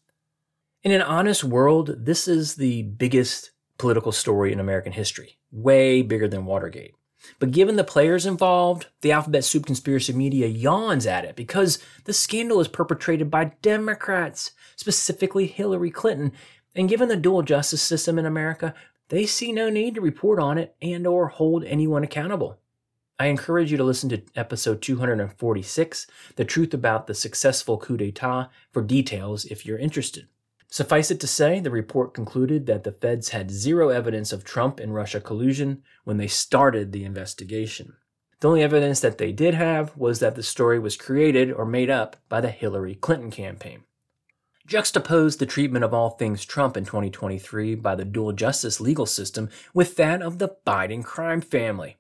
In 0.87 0.93
an 0.93 1.03
honest 1.03 1.43
world, 1.43 1.97
this 1.99 2.29
is 2.29 2.55
the 2.55 2.85
biggest 2.85 3.51
political 3.77 4.13
story 4.13 4.53
in 4.53 4.61
American 4.61 4.93
history, 4.93 5.37
way 5.51 6.01
bigger 6.01 6.29
than 6.29 6.47
Watergate. 6.47 6.95
But 7.41 7.51
given 7.51 7.75
the 7.75 7.83
players 7.83 8.25
involved, 8.25 8.87
the 9.01 9.11
alphabet 9.11 9.45
soup 9.45 9.67
conspiracy 9.67 10.13
media 10.13 10.47
yawns 10.47 11.05
at 11.05 11.25
it 11.25 11.35
because 11.35 11.81
the 12.05 12.13
scandal 12.13 12.61
is 12.61 12.69
perpetrated 12.69 13.33
by 13.33 13.47
Democrats 13.63 14.53
specifically 14.77 15.49
Hillary 15.49 15.91
Clinton. 15.91 16.31
And 16.77 16.89
given 16.89 17.09
the 17.09 17.17
dual 17.17 17.43
justice 17.43 17.83
system 17.83 18.17
in 18.17 18.25
America, 18.25 18.73
they 19.09 19.27
see 19.27 19.51
no 19.51 19.69
need 19.69 19.97
to 19.97 20.01
report 20.01 20.39
on 20.39 20.57
it 20.57 20.77
and 20.81 21.05
or 21.05 21.27
hold 21.27 21.65
anyone 21.65 22.05
accountable. 22.05 22.61
I 23.19 23.27
encourage 23.27 23.73
you 23.73 23.77
to 23.79 23.83
listen 23.83 24.09
to 24.11 24.23
episode 24.37 24.83
246, 24.83 26.07
The 26.37 26.45
Truth 26.45 26.75
About 26.75 27.09
the 27.09 27.15
Successful 27.15 27.77
Coup 27.77 27.97
d'etat, 27.97 28.51
for 28.71 28.83
details 28.83 29.47
if 29.47 29.67
you're 29.67 29.79
interested. 29.79 30.29
Suffice 30.77 31.11
it 31.11 31.21
to 31.21 31.27
say, 31.27 31.59
the 31.59 31.71
report 31.71 32.13
concluded 32.13 32.67
that 32.67 32.85
the 32.85 32.93
feds 32.93 33.31
had 33.31 33.51
zero 33.51 33.89
evidence 33.89 34.31
of 34.31 34.45
Trump 34.45 34.79
and 34.79 34.95
Russia 34.95 35.23
collusion 35.23 35.83
when 36.05 36.19
they 36.19 36.27
started 36.27 36.93
the 36.93 37.03
investigation. 37.03 37.95
The 38.41 38.49
only 38.49 38.63
evidence 38.63 39.01
that 39.01 39.17
they 39.17 39.33
did 39.33 39.55
have 39.55 39.97
was 39.97 40.21
that 40.21 40.35
the 40.35 40.43
story 40.43 40.79
was 40.79 40.95
created 40.95 41.51
or 41.51 41.65
made 41.65 41.89
up 41.89 42.17
by 42.29 42.43
the 42.43 42.51
Hillary 42.51 42.95
Clinton 42.95 43.31
campaign. 43.31 43.85
Juxtapose 44.69 45.39
the 45.39 45.47
treatment 45.47 45.83
of 45.83 45.95
all 45.95 46.11
things 46.11 46.45
Trump 46.45 46.77
in 46.77 46.85
2023 46.85 47.75
by 47.77 47.95
the 47.95 48.05
dual 48.05 48.33
justice 48.33 48.79
legal 48.79 49.07
system 49.07 49.49
with 49.73 49.97
that 49.97 50.21
of 50.21 50.39
the 50.39 50.57
Biden 50.67 51.03
crime 51.03 51.41
family. 51.41 51.97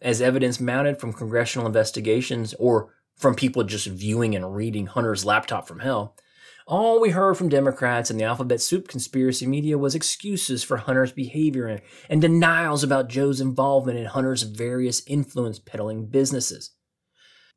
As 0.00 0.22
evidence 0.22 0.60
mounted 0.60 1.00
from 1.00 1.12
congressional 1.12 1.66
investigations 1.66 2.54
or 2.60 2.94
from 3.16 3.34
people 3.34 3.64
just 3.64 3.88
viewing 3.88 4.36
and 4.36 4.54
reading 4.54 4.86
Hunter's 4.86 5.24
laptop 5.24 5.66
from 5.66 5.80
hell, 5.80 6.14
all 6.66 7.00
we 7.00 7.10
heard 7.10 7.36
from 7.36 7.50
Democrats 7.50 8.10
and 8.10 8.18
the 8.18 8.24
alphabet 8.24 8.60
soup 8.60 8.88
conspiracy 8.88 9.46
media 9.46 9.76
was 9.76 9.94
excuses 9.94 10.64
for 10.64 10.78
Hunter's 10.78 11.12
behavior 11.12 11.80
and 12.08 12.22
denials 12.22 12.82
about 12.82 13.08
Joe's 13.08 13.40
involvement 13.40 13.98
in 13.98 14.06
Hunter's 14.06 14.42
various 14.44 15.02
influence 15.06 15.58
peddling 15.58 16.06
businesses. 16.06 16.70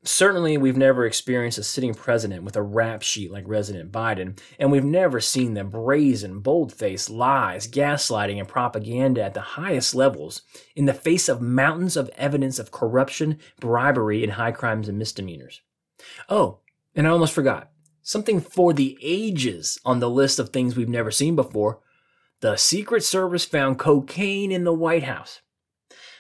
Certainly, 0.03 0.57
we've 0.57 0.77
never 0.77 1.05
experienced 1.05 1.57
a 1.57 1.63
sitting 1.63 1.93
president 1.93 2.43
with 2.43 2.55
a 2.55 2.61
rap 2.61 3.01
sheet 3.01 3.31
like 3.31 3.47
President 3.47 3.91
Biden, 3.91 4.39
and 4.59 4.71
we've 4.71 4.83
never 4.83 5.19
seen 5.19 5.53
the 5.53 5.63
brazen, 5.63 6.39
bold 6.41 6.71
faced 6.71 7.09
lies, 7.09 7.67
gaslighting, 7.67 8.37
and 8.37 8.47
propaganda 8.47 9.23
at 9.23 9.33
the 9.33 9.41
highest 9.41 9.95
levels 9.95 10.43
in 10.75 10.85
the 10.85 10.93
face 10.93 11.27
of 11.27 11.41
mountains 11.41 11.97
of 11.97 12.09
evidence 12.09 12.59
of 12.59 12.71
corruption, 12.71 13.39
bribery, 13.59 14.23
and 14.23 14.33
high 14.33 14.51
crimes 14.51 14.87
and 14.87 14.99
misdemeanors. 14.99 15.61
Oh, 16.29 16.59
and 16.93 17.07
I 17.07 17.09
almost 17.09 17.33
forgot 17.33 17.71
something 18.07 18.39
for 18.39 18.71
the 18.71 18.97
ages 19.01 19.77
on 19.83 19.99
the 19.99 20.09
list 20.09 20.39
of 20.39 20.49
things 20.49 20.77
we've 20.77 20.87
never 20.87 21.11
seen 21.11 21.35
before. 21.35 21.81
The 22.39 22.55
Secret 22.55 23.03
Service 23.03 23.43
found 23.43 23.79
cocaine 23.79 24.49
in 24.49 24.63
the 24.63 24.73
White 24.73 25.03
House. 25.03 25.41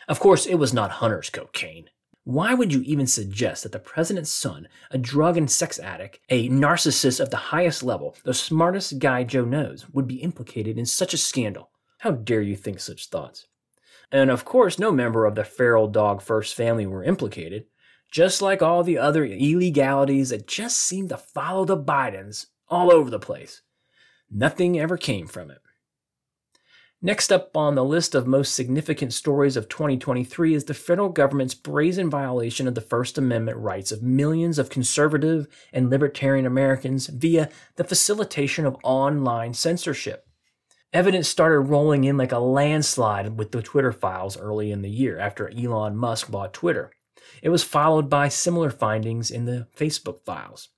Of 0.09 0.19
course, 0.19 0.45
it 0.45 0.55
was 0.55 0.73
not 0.73 0.91
Hunter's 0.91 1.29
cocaine. 1.29 1.89
Why 2.25 2.53
would 2.53 2.73
you 2.73 2.81
even 2.81 3.07
suggest 3.07 3.63
that 3.63 3.71
the 3.71 3.79
president's 3.79 4.29
son, 4.29 4.67
a 4.91 4.97
drug 4.97 5.37
and 5.37 5.49
sex 5.49 5.79
addict, 5.79 6.19
a 6.27 6.49
narcissist 6.49 7.21
of 7.21 7.29
the 7.29 7.37
highest 7.37 7.83
level, 7.83 8.17
the 8.25 8.33
smartest 8.33 8.99
guy 8.99 9.23
Joe 9.23 9.45
knows, 9.45 9.89
would 9.93 10.07
be 10.07 10.15
implicated 10.15 10.77
in 10.77 10.85
such 10.85 11.13
a 11.13 11.17
scandal? 11.17 11.69
How 11.99 12.11
dare 12.11 12.41
you 12.41 12.57
think 12.57 12.81
such 12.81 13.07
thoughts? 13.07 13.47
And 14.11 14.29
of 14.29 14.43
course, 14.43 14.77
no 14.77 14.91
member 14.91 15.25
of 15.25 15.35
the 15.35 15.45
feral 15.45 15.87
dog 15.87 16.21
first 16.21 16.53
family 16.53 16.85
were 16.85 17.05
implicated, 17.05 17.67
just 18.11 18.41
like 18.41 18.61
all 18.61 18.83
the 18.83 18.97
other 18.97 19.25
illegalities 19.25 20.29
that 20.29 20.47
just 20.47 20.77
seemed 20.77 21.09
to 21.09 21.17
follow 21.17 21.65
the 21.65 21.77
Bidens 21.77 22.47
all 22.67 22.91
over 22.91 23.09
the 23.09 23.19
place. 23.19 23.61
Nothing 24.29 24.79
ever 24.79 24.97
came 24.97 25.27
from 25.27 25.51
it. 25.51 25.59
Next 26.99 27.31
up 27.31 27.55
on 27.55 27.75
the 27.75 27.85
list 27.85 28.15
of 28.15 28.25
most 28.25 28.55
significant 28.55 29.13
stories 29.13 29.55
of 29.55 29.69
2023 29.69 30.55
is 30.55 30.65
the 30.65 30.73
federal 30.73 31.09
government's 31.09 31.53
brazen 31.53 32.09
violation 32.09 32.67
of 32.67 32.73
the 32.73 32.81
First 32.81 33.19
Amendment 33.19 33.59
rights 33.59 33.91
of 33.91 34.01
millions 34.01 34.57
of 34.57 34.71
conservative 34.71 35.47
and 35.71 35.91
libertarian 35.91 36.47
Americans 36.47 37.05
via 37.05 37.49
the 37.75 37.83
facilitation 37.83 38.65
of 38.65 38.77
online 38.81 39.53
censorship. 39.53 40.27
Evidence 40.91 41.27
started 41.27 41.59
rolling 41.59 42.03
in 42.03 42.17
like 42.17 42.31
a 42.31 42.39
landslide 42.39 43.37
with 43.37 43.51
the 43.51 43.61
Twitter 43.61 43.91
files 43.91 44.35
early 44.35 44.71
in 44.71 44.81
the 44.81 44.89
year 44.89 45.19
after 45.19 45.49
Elon 45.49 45.95
Musk 45.95 46.31
bought 46.31 46.51
Twitter. 46.51 46.91
It 47.41 47.49
was 47.49 47.63
followed 47.63 48.09
by 48.09 48.29
similar 48.29 48.69
findings 48.69 49.31
in 49.31 49.45
the 49.45 49.67
Facebook 49.75 50.21
files. 50.21 50.69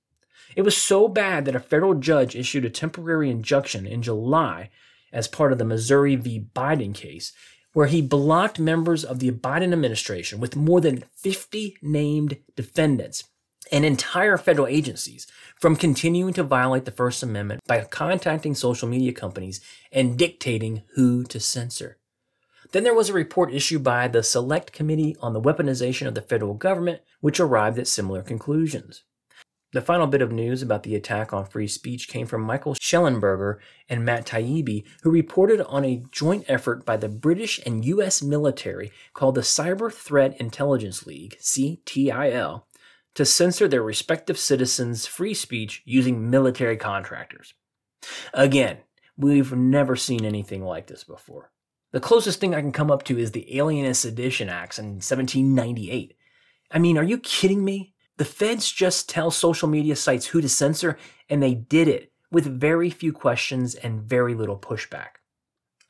It 0.56 0.62
was 0.62 0.76
so 0.76 1.08
bad 1.08 1.44
that 1.44 1.56
a 1.56 1.60
federal 1.60 1.94
judge 1.94 2.34
issued 2.34 2.64
a 2.64 2.70
temporary 2.70 3.30
injunction 3.30 3.86
in 3.86 4.02
July 4.02 4.70
as 5.12 5.28
part 5.28 5.52
of 5.52 5.58
the 5.58 5.64
Missouri 5.64 6.16
v. 6.16 6.46
Biden 6.54 6.94
case, 6.94 7.32
where 7.72 7.86
he 7.86 8.02
blocked 8.02 8.58
members 8.58 9.04
of 9.04 9.20
the 9.20 9.30
Biden 9.30 9.72
administration 9.72 10.40
with 10.40 10.56
more 10.56 10.80
than 10.80 11.04
50 11.14 11.76
named 11.82 12.38
defendants 12.56 13.24
and 13.70 13.84
entire 13.84 14.36
federal 14.36 14.66
agencies 14.66 15.26
from 15.56 15.76
continuing 15.76 16.32
to 16.32 16.42
violate 16.42 16.84
the 16.84 16.90
First 16.90 17.22
Amendment 17.22 17.60
by 17.66 17.80
contacting 17.84 18.54
social 18.54 18.88
media 18.88 19.12
companies 19.12 19.60
and 19.92 20.18
dictating 20.18 20.82
who 20.94 21.22
to 21.24 21.38
censor. 21.38 21.99
Then 22.72 22.84
there 22.84 22.94
was 22.94 23.08
a 23.08 23.14
report 23.14 23.52
issued 23.52 23.82
by 23.82 24.06
the 24.06 24.22
Select 24.22 24.72
Committee 24.72 25.16
on 25.20 25.32
the 25.32 25.40
Weaponization 25.40 26.06
of 26.06 26.14
the 26.14 26.22
Federal 26.22 26.54
Government, 26.54 27.00
which 27.20 27.40
arrived 27.40 27.78
at 27.78 27.88
similar 27.88 28.22
conclusions. 28.22 29.02
The 29.72 29.80
final 29.80 30.08
bit 30.08 30.22
of 30.22 30.32
news 30.32 30.62
about 30.62 30.82
the 30.82 30.96
attack 30.96 31.32
on 31.32 31.46
free 31.46 31.68
speech 31.68 32.08
came 32.08 32.26
from 32.26 32.42
Michael 32.42 32.74
Shellenberger 32.74 33.58
and 33.88 34.04
Matt 34.04 34.26
Taibbi, 34.26 34.84
who 35.02 35.10
reported 35.10 35.60
on 35.62 35.84
a 35.84 36.02
joint 36.10 36.44
effort 36.48 36.84
by 36.84 36.96
the 36.96 37.08
British 37.08 37.60
and 37.64 37.84
U.S. 37.84 38.20
military 38.20 38.90
called 39.14 39.36
the 39.36 39.42
Cyber 39.42 39.92
Threat 39.92 40.40
Intelligence 40.40 41.06
League, 41.06 41.36
CTIL, 41.40 42.64
to 43.14 43.24
censor 43.24 43.68
their 43.68 43.82
respective 43.82 44.38
citizens' 44.38 45.06
free 45.06 45.34
speech 45.34 45.82
using 45.84 46.30
military 46.30 46.76
contractors. 46.76 47.54
Again, 48.34 48.78
we've 49.16 49.52
never 49.52 49.94
seen 49.94 50.24
anything 50.24 50.64
like 50.64 50.88
this 50.88 51.04
before. 51.04 51.52
The 51.92 52.00
closest 52.00 52.38
thing 52.38 52.54
I 52.54 52.60
can 52.60 52.70
come 52.70 52.90
up 52.90 53.02
to 53.04 53.18
is 53.18 53.32
the 53.32 53.58
Alien 53.58 53.84
and 53.84 53.96
Sedition 53.96 54.48
Acts 54.48 54.78
in 54.78 54.86
1798. 54.96 56.16
I 56.70 56.78
mean, 56.78 56.96
are 56.96 57.04
you 57.04 57.18
kidding 57.18 57.64
me? 57.64 57.94
The 58.16 58.24
feds 58.24 58.70
just 58.70 59.08
tell 59.08 59.30
social 59.30 59.66
media 59.66 59.96
sites 59.96 60.26
who 60.26 60.40
to 60.40 60.48
censor, 60.48 60.96
and 61.28 61.42
they 61.42 61.54
did 61.54 61.88
it 61.88 62.12
with 62.30 62.60
very 62.60 62.90
few 62.90 63.12
questions 63.12 63.74
and 63.74 64.02
very 64.02 64.34
little 64.34 64.58
pushback. 64.58 65.18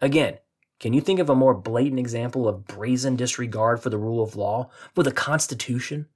Again, 0.00 0.38
can 0.78 0.94
you 0.94 1.02
think 1.02 1.20
of 1.20 1.28
a 1.28 1.34
more 1.34 1.52
blatant 1.52 1.98
example 1.98 2.48
of 2.48 2.66
brazen 2.66 3.14
disregard 3.14 3.82
for 3.82 3.90
the 3.90 3.98
rule 3.98 4.22
of 4.22 4.36
law, 4.36 4.70
for 4.94 5.02
the 5.02 5.12
Constitution? 5.12 6.06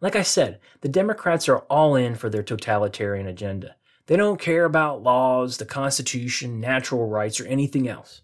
Like 0.00 0.16
I 0.16 0.22
said, 0.22 0.60
the 0.80 0.88
Democrats 0.88 1.46
are 1.46 1.58
all 1.68 1.94
in 1.94 2.14
for 2.14 2.30
their 2.30 2.42
totalitarian 2.42 3.26
agenda. 3.26 3.76
They 4.06 4.16
don't 4.16 4.40
care 4.40 4.64
about 4.64 5.02
laws, 5.02 5.58
the 5.58 5.66
Constitution, 5.66 6.58
natural 6.58 7.06
rights, 7.06 7.38
or 7.38 7.44
anything 7.44 7.86
else. 7.86 8.22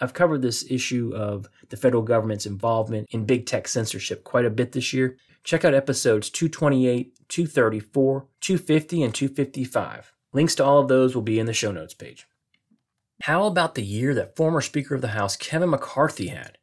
I've 0.00 0.14
covered 0.14 0.42
this 0.42 0.68
issue 0.70 1.12
of 1.14 1.48
the 1.68 1.76
federal 1.76 2.02
government's 2.02 2.46
involvement 2.46 3.08
in 3.10 3.24
big 3.24 3.46
tech 3.46 3.68
censorship 3.68 4.24
quite 4.24 4.44
a 4.44 4.50
bit 4.50 4.72
this 4.72 4.92
year, 4.92 5.16
Check 5.44 5.62
out 5.62 5.74
episodes 5.74 6.30
228, 6.30 7.28
234, 7.28 8.26
250, 8.40 9.02
and 9.02 9.14
255. 9.14 10.12
Links 10.32 10.54
to 10.54 10.64
all 10.64 10.78
of 10.78 10.88
those 10.88 11.14
will 11.14 11.22
be 11.22 11.38
in 11.38 11.44
the 11.44 11.52
show 11.52 11.70
notes 11.70 11.92
page. 11.92 12.26
How 13.22 13.44
about 13.44 13.74
the 13.74 13.82
year 13.82 14.14
that 14.14 14.36
former 14.36 14.62
Speaker 14.62 14.94
of 14.94 15.02
the 15.02 15.08
House 15.08 15.36
Kevin 15.36 15.70
McCarthy 15.70 16.28
had? 16.28 16.56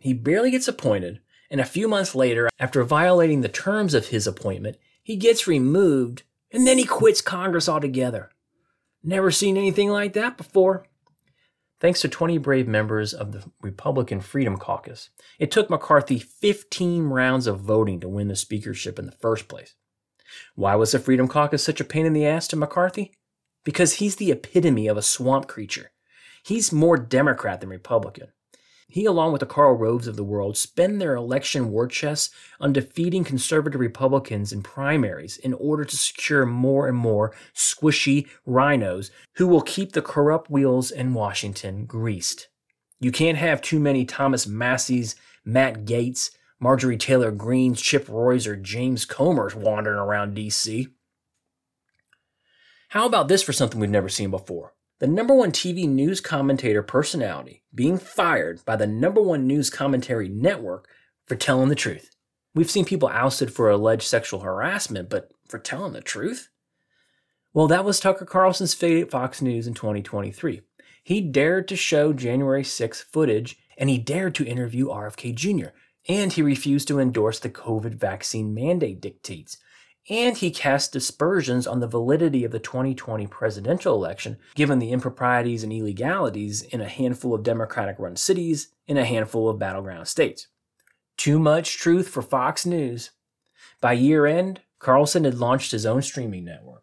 He 0.00 0.12
barely 0.12 0.50
gets 0.50 0.66
appointed, 0.66 1.20
and 1.48 1.60
a 1.60 1.64
few 1.64 1.86
months 1.86 2.14
later, 2.14 2.50
after 2.58 2.82
violating 2.82 3.40
the 3.40 3.48
terms 3.48 3.94
of 3.94 4.08
his 4.08 4.26
appointment, 4.26 4.76
he 5.02 5.14
gets 5.14 5.46
removed, 5.46 6.24
and 6.50 6.66
then 6.66 6.76
he 6.76 6.84
quits 6.84 7.20
Congress 7.20 7.68
altogether. 7.68 8.30
Never 9.02 9.30
seen 9.30 9.56
anything 9.56 9.90
like 9.90 10.12
that 10.14 10.36
before. 10.36 10.86
Thanks 11.84 12.00
to 12.00 12.08
20 12.08 12.38
brave 12.38 12.66
members 12.66 13.12
of 13.12 13.32
the 13.32 13.44
Republican 13.60 14.22
Freedom 14.22 14.56
Caucus, 14.56 15.10
it 15.38 15.50
took 15.50 15.68
McCarthy 15.68 16.18
15 16.18 17.08
rounds 17.08 17.46
of 17.46 17.60
voting 17.60 18.00
to 18.00 18.08
win 18.08 18.28
the 18.28 18.36
speakership 18.36 18.98
in 18.98 19.04
the 19.04 19.12
first 19.12 19.48
place. 19.48 19.74
Why 20.54 20.76
was 20.76 20.92
the 20.92 20.98
Freedom 20.98 21.28
Caucus 21.28 21.62
such 21.62 21.82
a 21.82 21.84
pain 21.84 22.06
in 22.06 22.14
the 22.14 22.26
ass 22.26 22.48
to 22.48 22.56
McCarthy? 22.56 23.12
Because 23.64 23.96
he's 23.96 24.16
the 24.16 24.32
epitome 24.32 24.86
of 24.86 24.96
a 24.96 25.02
swamp 25.02 25.46
creature. 25.46 25.90
He's 26.42 26.72
more 26.72 26.96
Democrat 26.96 27.60
than 27.60 27.68
Republican. 27.68 28.28
He, 28.88 29.06
along 29.06 29.32
with 29.32 29.40
the 29.40 29.46
Karl 29.46 29.74
Roves 29.74 30.06
of 30.06 30.16
the 30.16 30.24
world, 30.24 30.56
spend 30.56 31.00
their 31.00 31.16
election 31.16 31.70
war 31.70 31.86
chests 31.86 32.32
on 32.60 32.72
defeating 32.72 33.24
conservative 33.24 33.80
Republicans 33.80 34.52
in 34.52 34.62
primaries 34.62 35.36
in 35.38 35.52
order 35.54 35.84
to 35.84 35.96
secure 35.96 36.46
more 36.46 36.86
and 36.86 36.96
more 36.96 37.34
squishy 37.54 38.28
rhinos 38.46 39.10
who 39.34 39.48
will 39.48 39.62
keep 39.62 39.92
the 39.92 40.02
corrupt 40.02 40.50
wheels 40.50 40.90
in 40.90 41.14
Washington 41.14 41.86
greased. 41.86 42.48
You 43.00 43.10
can't 43.10 43.38
have 43.38 43.60
too 43.60 43.80
many 43.80 44.04
Thomas 44.04 44.46
Massie's, 44.46 45.16
Matt 45.44 45.84
Gaetz, 45.84 46.30
Marjorie 46.60 46.96
Taylor 46.96 47.30
Greenes, 47.30 47.82
Chip 47.82 48.08
Roy's, 48.08 48.46
or 48.46 48.56
James 48.56 49.04
Comers 49.04 49.54
wandering 49.54 49.98
around 49.98 50.34
D.C. 50.34 50.88
How 52.88 53.06
about 53.06 53.28
this 53.28 53.42
for 53.42 53.52
something 53.52 53.80
we've 53.80 53.90
never 53.90 54.08
seen 54.08 54.30
before? 54.30 54.72
The 55.04 55.10
number 55.10 55.34
one 55.34 55.52
TV 55.52 55.86
news 55.86 56.22
commentator 56.22 56.82
personality 56.82 57.62
being 57.74 57.98
fired 57.98 58.64
by 58.64 58.76
the 58.76 58.86
number 58.86 59.20
one 59.20 59.46
news 59.46 59.68
commentary 59.68 60.30
network 60.30 60.88
for 61.26 61.36
telling 61.36 61.68
the 61.68 61.74
truth. 61.74 62.16
We've 62.54 62.70
seen 62.70 62.86
people 62.86 63.10
ousted 63.10 63.52
for 63.52 63.68
alleged 63.68 64.04
sexual 64.04 64.40
harassment, 64.40 65.10
but 65.10 65.30
for 65.46 65.58
telling 65.58 65.92
the 65.92 66.00
truth? 66.00 66.48
Well, 67.52 67.68
that 67.68 67.84
was 67.84 68.00
Tucker 68.00 68.24
Carlson's 68.24 68.72
fate 68.72 69.02
at 69.02 69.10
Fox 69.10 69.42
News 69.42 69.66
in 69.66 69.74
2023. 69.74 70.62
He 71.02 71.20
dared 71.20 71.68
to 71.68 71.76
show 71.76 72.14
January 72.14 72.64
6 72.64 73.02
footage 73.02 73.58
and 73.76 73.90
he 73.90 73.98
dared 73.98 74.34
to 74.36 74.46
interview 74.46 74.86
RFK 74.86 75.34
Jr. 75.34 75.76
And 76.08 76.32
he 76.32 76.40
refused 76.40 76.88
to 76.88 76.98
endorse 76.98 77.38
the 77.38 77.50
COVID 77.50 77.96
vaccine 77.96 78.54
mandate 78.54 79.02
dictates. 79.02 79.58
And 80.10 80.36
he 80.36 80.50
cast 80.50 80.92
dispersions 80.92 81.66
on 81.66 81.80
the 81.80 81.86
validity 81.86 82.44
of 82.44 82.52
the 82.52 82.58
2020 82.58 83.26
presidential 83.26 83.94
election, 83.94 84.36
given 84.54 84.78
the 84.78 84.92
improprieties 84.92 85.62
and 85.62 85.72
illegalities 85.72 86.60
in 86.60 86.82
a 86.82 86.88
handful 86.88 87.34
of 87.34 87.42
Democratic 87.42 87.96
run 87.98 88.16
cities 88.16 88.68
in 88.86 88.98
a 88.98 89.04
handful 89.04 89.48
of 89.48 89.58
battleground 89.58 90.06
states. 90.06 90.48
Too 91.16 91.38
much 91.38 91.78
truth 91.78 92.08
for 92.08 92.20
Fox 92.20 92.66
News. 92.66 93.12
By 93.80 93.94
year 93.94 94.26
end, 94.26 94.60
Carlson 94.78 95.24
had 95.24 95.38
launched 95.38 95.72
his 95.72 95.86
own 95.86 96.02
streaming 96.02 96.44
network. 96.44 96.82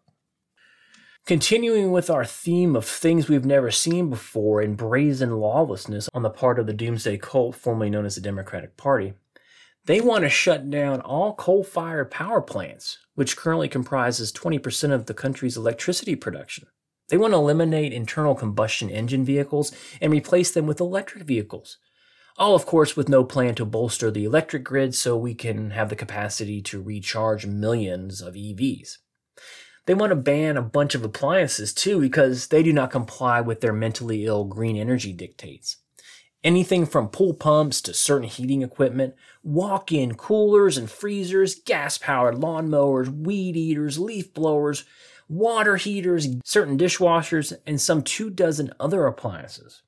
Continuing 1.24 1.92
with 1.92 2.10
our 2.10 2.24
theme 2.24 2.74
of 2.74 2.84
things 2.84 3.28
we've 3.28 3.44
never 3.44 3.70
seen 3.70 4.10
before 4.10 4.60
and 4.60 4.76
brazen 4.76 5.36
lawlessness 5.36 6.08
on 6.12 6.22
the 6.22 6.30
part 6.30 6.58
of 6.58 6.66
the 6.66 6.72
Doomsday 6.72 7.18
Cult, 7.18 7.54
formerly 7.54 7.90
known 7.90 8.04
as 8.04 8.16
the 8.16 8.20
Democratic 8.20 8.76
Party, 8.76 9.14
they 9.84 10.00
want 10.00 10.24
to 10.24 10.28
shut 10.28 10.68
down 10.68 11.00
all 11.00 11.34
coal 11.34 11.62
fired 11.62 12.10
power 12.10 12.40
plants, 12.40 12.98
which 13.14 13.36
currently 13.36 13.68
comprises 13.68 14.32
20% 14.32 14.92
of 14.92 15.06
the 15.06 15.14
country's 15.14 15.56
electricity 15.56 16.16
production. 16.16 16.66
They 17.08 17.16
want 17.16 17.32
to 17.34 17.38
eliminate 17.38 17.92
internal 17.92 18.34
combustion 18.34 18.88
engine 18.88 19.24
vehicles 19.24 19.72
and 20.00 20.12
replace 20.12 20.50
them 20.50 20.66
with 20.66 20.80
electric 20.80 21.24
vehicles. 21.24 21.78
All, 22.38 22.54
of 22.54 22.64
course, 22.64 22.96
with 22.96 23.08
no 23.08 23.24
plan 23.24 23.54
to 23.56 23.66
bolster 23.66 24.10
the 24.10 24.24
electric 24.24 24.64
grid 24.64 24.94
so 24.94 25.16
we 25.16 25.34
can 25.34 25.72
have 25.72 25.90
the 25.90 25.96
capacity 25.96 26.62
to 26.62 26.80
recharge 26.80 27.44
millions 27.44 28.22
of 28.22 28.34
EVs. 28.34 28.96
They 29.86 29.94
want 29.94 30.10
to 30.10 30.16
ban 30.16 30.56
a 30.56 30.62
bunch 30.62 30.94
of 30.94 31.04
appliances 31.04 31.74
too 31.74 32.00
because 32.00 32.46
they 32.46 32.62
do 32.62 32.72
not 32.72 32.90
comply 32.90 33.40
with 33.40 33.60
their 33.60 33.72
mentally 33.72 34.24
ill 34.24 34.44
green 34.44 34.76
energy 34.76 35.12
dictates. 35.12 35.76
Anything 36.44 36.86
from 36.86 37.08
pool 37.08 37.34
pumps 37.34 37.80
to 37.82 37.94
certain 37.94 38.28
heating 38.28 38.62
equipment, 38.62 39.14
walk 39.44 39.92
in 39.92 40.14
coolers 40.14 40.76
and 40.76 40.90
freezers, 40.90 41.54
gas 41.54 41.98
powered 41.98 42.34
lawnmowers, 42.34 43.08
weed 43.08 43.56
eaters, 43.56 43.98
leaf 43.98 44.34
blowers, 44.34 44.84
water 45.28 45.76
heaters, 45.76 46.26
certain 46.44 46.76
dishwashers, 46.76 47.52
and 47.64 47.80
some 47.80 48.02
two 48.02 48.28
dozen 48.28 48.72
other 48.80 49.06
appliances. 49.06 49.82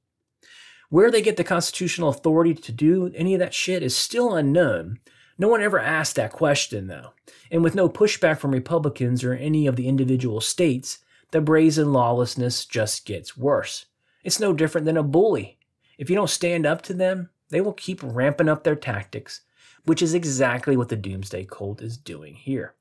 Where 0.91 1.11
they 1.11 1.23
get 1.23 1.37
the 1.37 1.45
constitutional 1.45 2.11
authority 2.11 2.55
to 2.55 2.73
do 2.73 3.11
any 3.17 3.35
of 3.35 3.41
that 3.41 3.53
shit 3.53 3.83
is 3.83 3.97
still 3.97 4.35
unknown, 4.35 5.01
no 5.37 5.49
one 5.49 5.61
ever 5.61 5.81
asked 5.81 6.15
that 6.17 6.33
question, 6.33 6.87
though. 6.87 7.13
And 7.51 7.65
with 7.65 7.75
no 7.75 7.89
pushback 7.89 8.39
from 8.39 8.53
Republicans 8.53 9.25
or 9.25 9.35
any 9.35 9.67
of 9.67 9.75
the 9.75 9.89
individual 9.89 10.41
states, 10.41 10.99
the 11.33 11.41
brazen 11.41 11.93
lawlessness 11.93 12.65
just 12.65 13.05
gets 13.05 13.37
worse. 13.37 13.87
It's 14.23 14.39
no 14.39 14.53
different 14.53 14.85
than 14.85 14.97
a 14.97 15.03
bully. 15.03 15.54
If 15.99 16.11
you 16.11 16.17
don't 16.17 16.31
stand 16.31 16.67
up 16.67 16.83
to 16.83 16.95
them, 16.95 17.31
they 17.51 17.61
will 17.61 17.73
keep 17.73 18.01
ramping 18.03 18.49
up 18.49 18.65
their 18.65 18.77
tactics, 18.77 19.43
which 19.85 20.03
is 20.03 20.15
exactly 20.15 20.77
what 20.77 20.89
the 20.89 20.97
Doomsday 20.97 21.45
Cult 21.45 21.83
is 21.83 21.97
doing 21.97 22.35
here. 22.35 22.75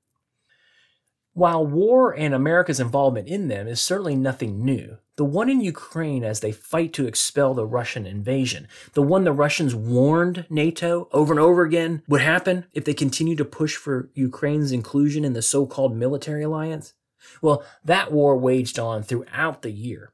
While 1.36 1.66
war 1.66 2.16
and 2.16 2.34
America's 2.34 2.80
involvement 2.80 3.28
in 3.28 3.48
them 3.48 3.68
is 3.68 3.82
certainly 3.82 4.16
nothing 4.16 4.64
new, 4.64 4.98
the 5.16 5.26
one 5.26 5.50
in 5.50 5.62
Ukraine 5.62 6.24
as 6.24 6.40
they 6.40 6.52
fight 6.52 6.94
to 6.94 7.08
expel 7.08 7.56
the 7.56 7.66
Russian 7.66 8.06
invasion, 8.06 8.68
the 8.94 9.02
one 9.02 9.24
the 9.24 9.32
Russians 9.32 9.74
warned 9.74 10.46
NATO 10.50 11.08
over 11.12 11.34
and 11.34 11.40
over 11.40 11.64
again 11.64 12.04
would 12.08 12.22
happen 12.22 12.66
if 12.74 12.86
they 12.86 12.94
continue 12.94 13.36
to 13.36 13.46
push 13.46 13.76
for 13.76 14.10
Ukraine's 14.14 14.72
inclusion 14.72 15.26
in 15.26 15.34
the 15.34 15.42
so 15.42 15.66
called 15.66 15.96
military 15.96 16.44
alliance, 16.44 16.94
well, 17.42 17.64
that 17.84 18.12
war 18.12 18.38
waged 18.38 18.78
on 18.78 19.02
throughout 19.02 19.62
the 19.62 19.72
year. 19.72 20.13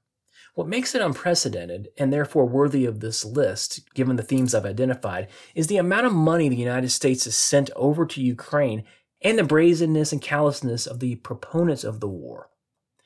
What 0.60 0.68
makes 0.68 0.94
it 0.94 1.02
unprecedented 1.02 1.88
and 1.98 2.12
therefore 2.12 2.46
worthy 2.46 2.84
of 2.84 3.00
this 3.00 3.24
list, 3.24 3.80
given 3.94 4.18
the 4.18 4.24
themes 4.24 4.54
I've 4.54 4.66
identified, 4.66 5.30
is 5.56 5.68
the 5.68 5.78
amount 5.78 6.06
of 6.06 6.12
money 6.12 6.50
the 6.50 6.58
United 6.58 6.90
States 6.90 7.24
has 7.24 7.38
sent 7.38 7.70
over 7.78 8.06
to 8.06 8.22
Ukraine 8.22 8.84
and 9.22 9.40
the 9.40 9.46
brazenness 9.46 10.12
and 10.12 10.22
callousness 10.22 10.86
of 10.86 11.00
the 11.00 11.16
proponents 11.16 11.86
of 11.86 12.02
the 12.02 12.10
war. 12.10 12.50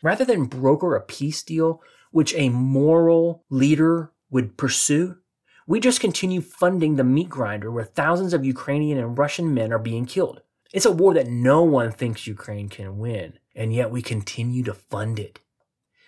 Rather 0.02 0.26
than 0.26 0.46
broker 0.46 0.96
a 0.96 1.02
peace 1.02 1.44
deal, 1.44 1.80
which 2.10 2.34
a 2.34 2.50
moral 2.50 3.44
leader 3.52 4.12
would 4.32 4.58
pursue, 4.58 5.20
we 5.68 5.80
just 5.80 6.02
continue 6.02 6.42
funding 6.42 6.96
the 6.96 7.04
meat 7.04 7.30
grinder 7.30 7.72
where 7.72 7.86
thousands 7.86 8.34
of 8.34 8.44
Ukrainian 8.44 8.98
and 8.98 9.16
Russian 9.16 9.54
men 9.54 9.72
are 9.72 9.78
being 9.78 10.08
killed. 10.08 10.42
It's 10.74 10.88
a 10.88 10.92
war 10.92 11.14
that 11.14 11.28
no 11.28 11.62
one 11.62 11.92
thinks 11.92 12.26
Ukraine 12.26 12.68
can 12.68 12.98
win, 12.98 13.38
and 13.56 13.72
yet 13.72 13.92
we 13.92 14.02
continue 14.02 14.64
to 14.64 14.74
fund 14.74 15.20
it. 15.20 15.40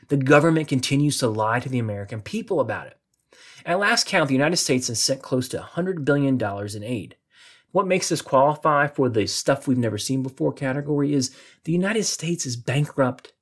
The 0.08 0.18
government 0.18 0.68
continues 0.68 1.18
to 1.20 1.28
lie 1.28 1.60
to 1.60 1.70
the 1.70 1.80
American 1.80 2.22
people 2.22 2.60
about 2.60 2.88
it. 2.88 2.98
At 3.66 3.80
last 3.80 4.06
count, 4.06 4.28
the 4.28 4.36
United 4.36 4.58
States 4.58 4.88
has 4.90 5.02
sent 5.02 5.24
close 5.24 5.48
to 5.50 5.58
$100 5.58 6.06
billion 6.06 6.40
in 6.42 6.84
aid. 6.84 7.16
What 7.72 7.88
makes 7.88 8.10
this 8.10 8.22
qualify 8.22 8.88
for 8.88 9.10
the 9.10 9.28
stuff 9.28 9.68
we've 9.68 9.78
never 9.78 9.98
seen 9.98 10.24
before 10.24 10.54
category 10.54 11.14
is 11.14 11.36
the 11.64 11.72
United 11.72 12.04
States 12.04 12.46
is 12.46 12.56
bankrupt, 12.56 13.34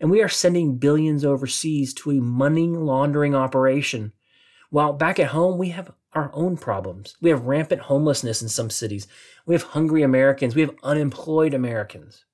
and 0.00 0.10
we 0.10 0.22
are 0.22 0.28
sending 0.28 0.76
billions 0.76 1.24
overseas 1.24 1.92
to 1.94 2.10
a 2.12 2.20
money 2.20 2.68
laundering 2.68 3.34
operation. 3.34 4.12
While 4.68 4.92
back 4.92 5.18
at 5.18 5.28
home, 5.28 5.58
we 5.58 5.70
have 5.70 5.90
our 6.12 6.30
own 6.34 6.56
problems. 6.56 7.16
We 7.20 7.30
have 7.30 7.46
rampant 7.46 7.82
homelessness 7.82 8.42
in 8.42 8.48
some 8.48 8.70
cities. 8.70 9.08
We 9.46 9.54
have 9.54 9.62
hungry 9.62 10.02
Americans. 10.02 10.54
We 10.54 10.60
have 10.60 10.74
unemployed 10.82 11.54
Americans. 11.54 12.24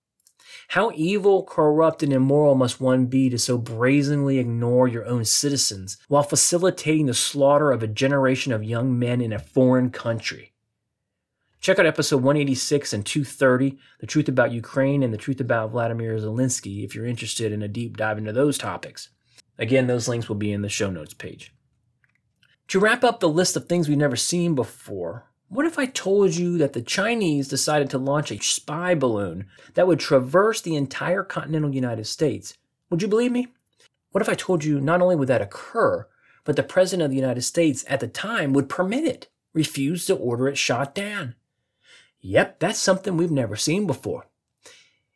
How 0.69 0.93
evil, 0.95 1.45
corrupt, 1.45 2.03
and 2.03 2.13
immoral 2.13 2.55
must 2.55 2.81
one 2.81 3.07
be 3.07 3.31
to 3.31 3.39
so 3.39 3.59
brazenly 3.59 4.39
ignore 4.39 4.89
your 4.89 5.07
own 5.07 5.25
citizens 5.25 5.97
while 6.09 6.23
facilitating 6.23 7.07
the 7.07 7.15
slaughter 7.15 7.71
of 7.71 7.83
a 7.83 7.89
generation 7.89 8.53
of 8.53 8.65
young 8.65 8.99
men 8.99 9.21
in 9.21 9.33
a 9.33 9.39
foreign 9.39 9.91
country? 9.91 10.53
Check 11.61 11.79
out 11.79 11.87
episode 11.87 12.23
186 12.23 12.93
and 12.93 13.05
230, 13.05 13.79
The 14.01 14.07
Truth 14.07 14.29
About 14.29 14.53
Ukraine 14.53 15.03
and 15.03 15.13
The 15.13 15.19
Truth 15.19 15.41
About 15.41 15.71
Vladimir 15.71 16.17
Zelensky, 16.17 16.85
if 16.85 16.95
you're 16.95 17.07
interested 17.07 17.51
in 17.51 17.63
a 17.63 17.69
deep 17.69 17.97
dive 17.97 18.19
into 18.19 18.33
those 18.33 18.59
topics. 18.59 19.09
Again, 19.59 19.87
those 19.87 20.07
links 20.07 20.29
will 20.29 20.37
be 20.37 20.53
in 20.53 20.63
the 20.63 20.69
show 20.69 20.91
notes 20.91 21.15
page. 21.15 21.53
To 22.69 22.79
wrap 22.79 23.05
up 23.05 23.21
the 23.21 23.29
list 23.29 23.57
of 23.57 23.67
things 23.67 23.89
we've 23.89 23.97
never 23.97 24.17
seen 24.17 24.55
before, 24.55 25.31
what 25.49 25.67
if 25.67 25.79
I 25.79 25.87
told 25.87 26.35
you 26.35 26.59
that 26.59 26.73
the 26.73 26.83
Chinese 26.83 27.49
decided 27.49 27.89
to 27.91 27.99
launch 27.99 28.31
a 28.31 28.43
spy 28.43 28.95
balloon 28.95 29.47
that 29.75 29.87
would 29.87 30.01
traverse 30.01 30.61
the 30.61 30.75
entire 30.75 31.23
continental 31.23 31.75
United 31.75 32.07
States? 32.07 32.55
Would 32.91 33.03
you 33.03 33.09
believe 33.09 33.33
me? 33.33 33.49
What 34.11 34.23
if 34.23 34.29
I 34.29 34.35
told 34.35 34.65
you 34.65 34.81
not 34.81 35.03
only 35.03 35.15
would 35.15 35.29
that 35.29 35.43
occur, 35.43 36.09
but 36.45 36.57
the 36.57 36.63
President 36.63 37.05
of 37.05 37.11
the 37.11 37.17
United 37.17 37.43
States 37.43 37.85
at 37.89 38.01
the 38.01 38.09
time 38.09 38.53
would 38.55 38.69
permit 38.69 39.05
it, 39.05 39.29
refuse 39.53 40.07
to 40.07 40.17
order 40.17 40.49
it 40.49 40.59
shot 40.59 40.95
down? 40.95 41.35
Yep, 42.21 42.59
that's 42.59 42.79
something 42.79 43.17
we've 43.17 43.31
never 43.31 43.57
seen 43.57 43.87
before. 43.87 44.27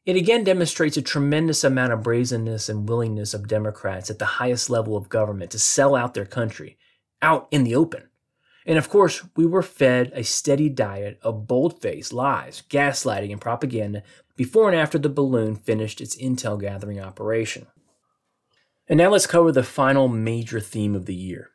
It 0.07 0.17
again 0.17 0.45
demonstrates 0.45 0.97
a 0.97 1.03
tremendous 1.03 1.65
amount 1.65 1.93
of 1.93 2.03
brazenness 2.03 2.69
and 2.69 2.89
willingness 2.89 3.35
of 3.35 3.49
Democrats 3.49 4.11
at 4.11 4.19
the 4.19 4.25
highest 4.25 4.71
level 4.71 4.97
of 4.97 5.09
government 5.09 5.51
to 5.53 5.59
sell 5.59 5.97
out 5.97 6.15
their 6.15 6.25
country, 6.25 6.79
out 7.21 7.49
in 7.51 7.65
the 7.65 7.75
open. 7.75 8.10
And 8.67 8.79
of 8.79 8.89
course, 8.89 9.25
we 9.37 9.47
were 9.47 9.63
fed 9.63 10.13
a 10.15 10.23
steady 10.23 10.69
diet 10.69 11.19
of 11.23 11.47
bold 11.47 11.81
faced 11.81 12.13
lies, 12.13 12.63
gaslighting, 12.69 13.33
and 13.33 13.41
propaganda 13.41 14.03
before 14.37 14.71
and 14.71 14.79
after 14.79 14.99
the 14.99 15.09
balloon 15.09 15.57
finished 15.57 16.01
its 16.01 16.17
intel 16.17 16.61
gathering 16.61 17.01
operation. 17.01 17.67
And 18.89 18.99
now 18.99 19.11
let's 19.11 19.27
cover 19.27 19.53
the 19.53 19.63
final 19.63 20.09
major 20.09 20.61
theme 20.61 20.95
of 20.95 21.07
the 21.07 21.15
year 21.15 21.51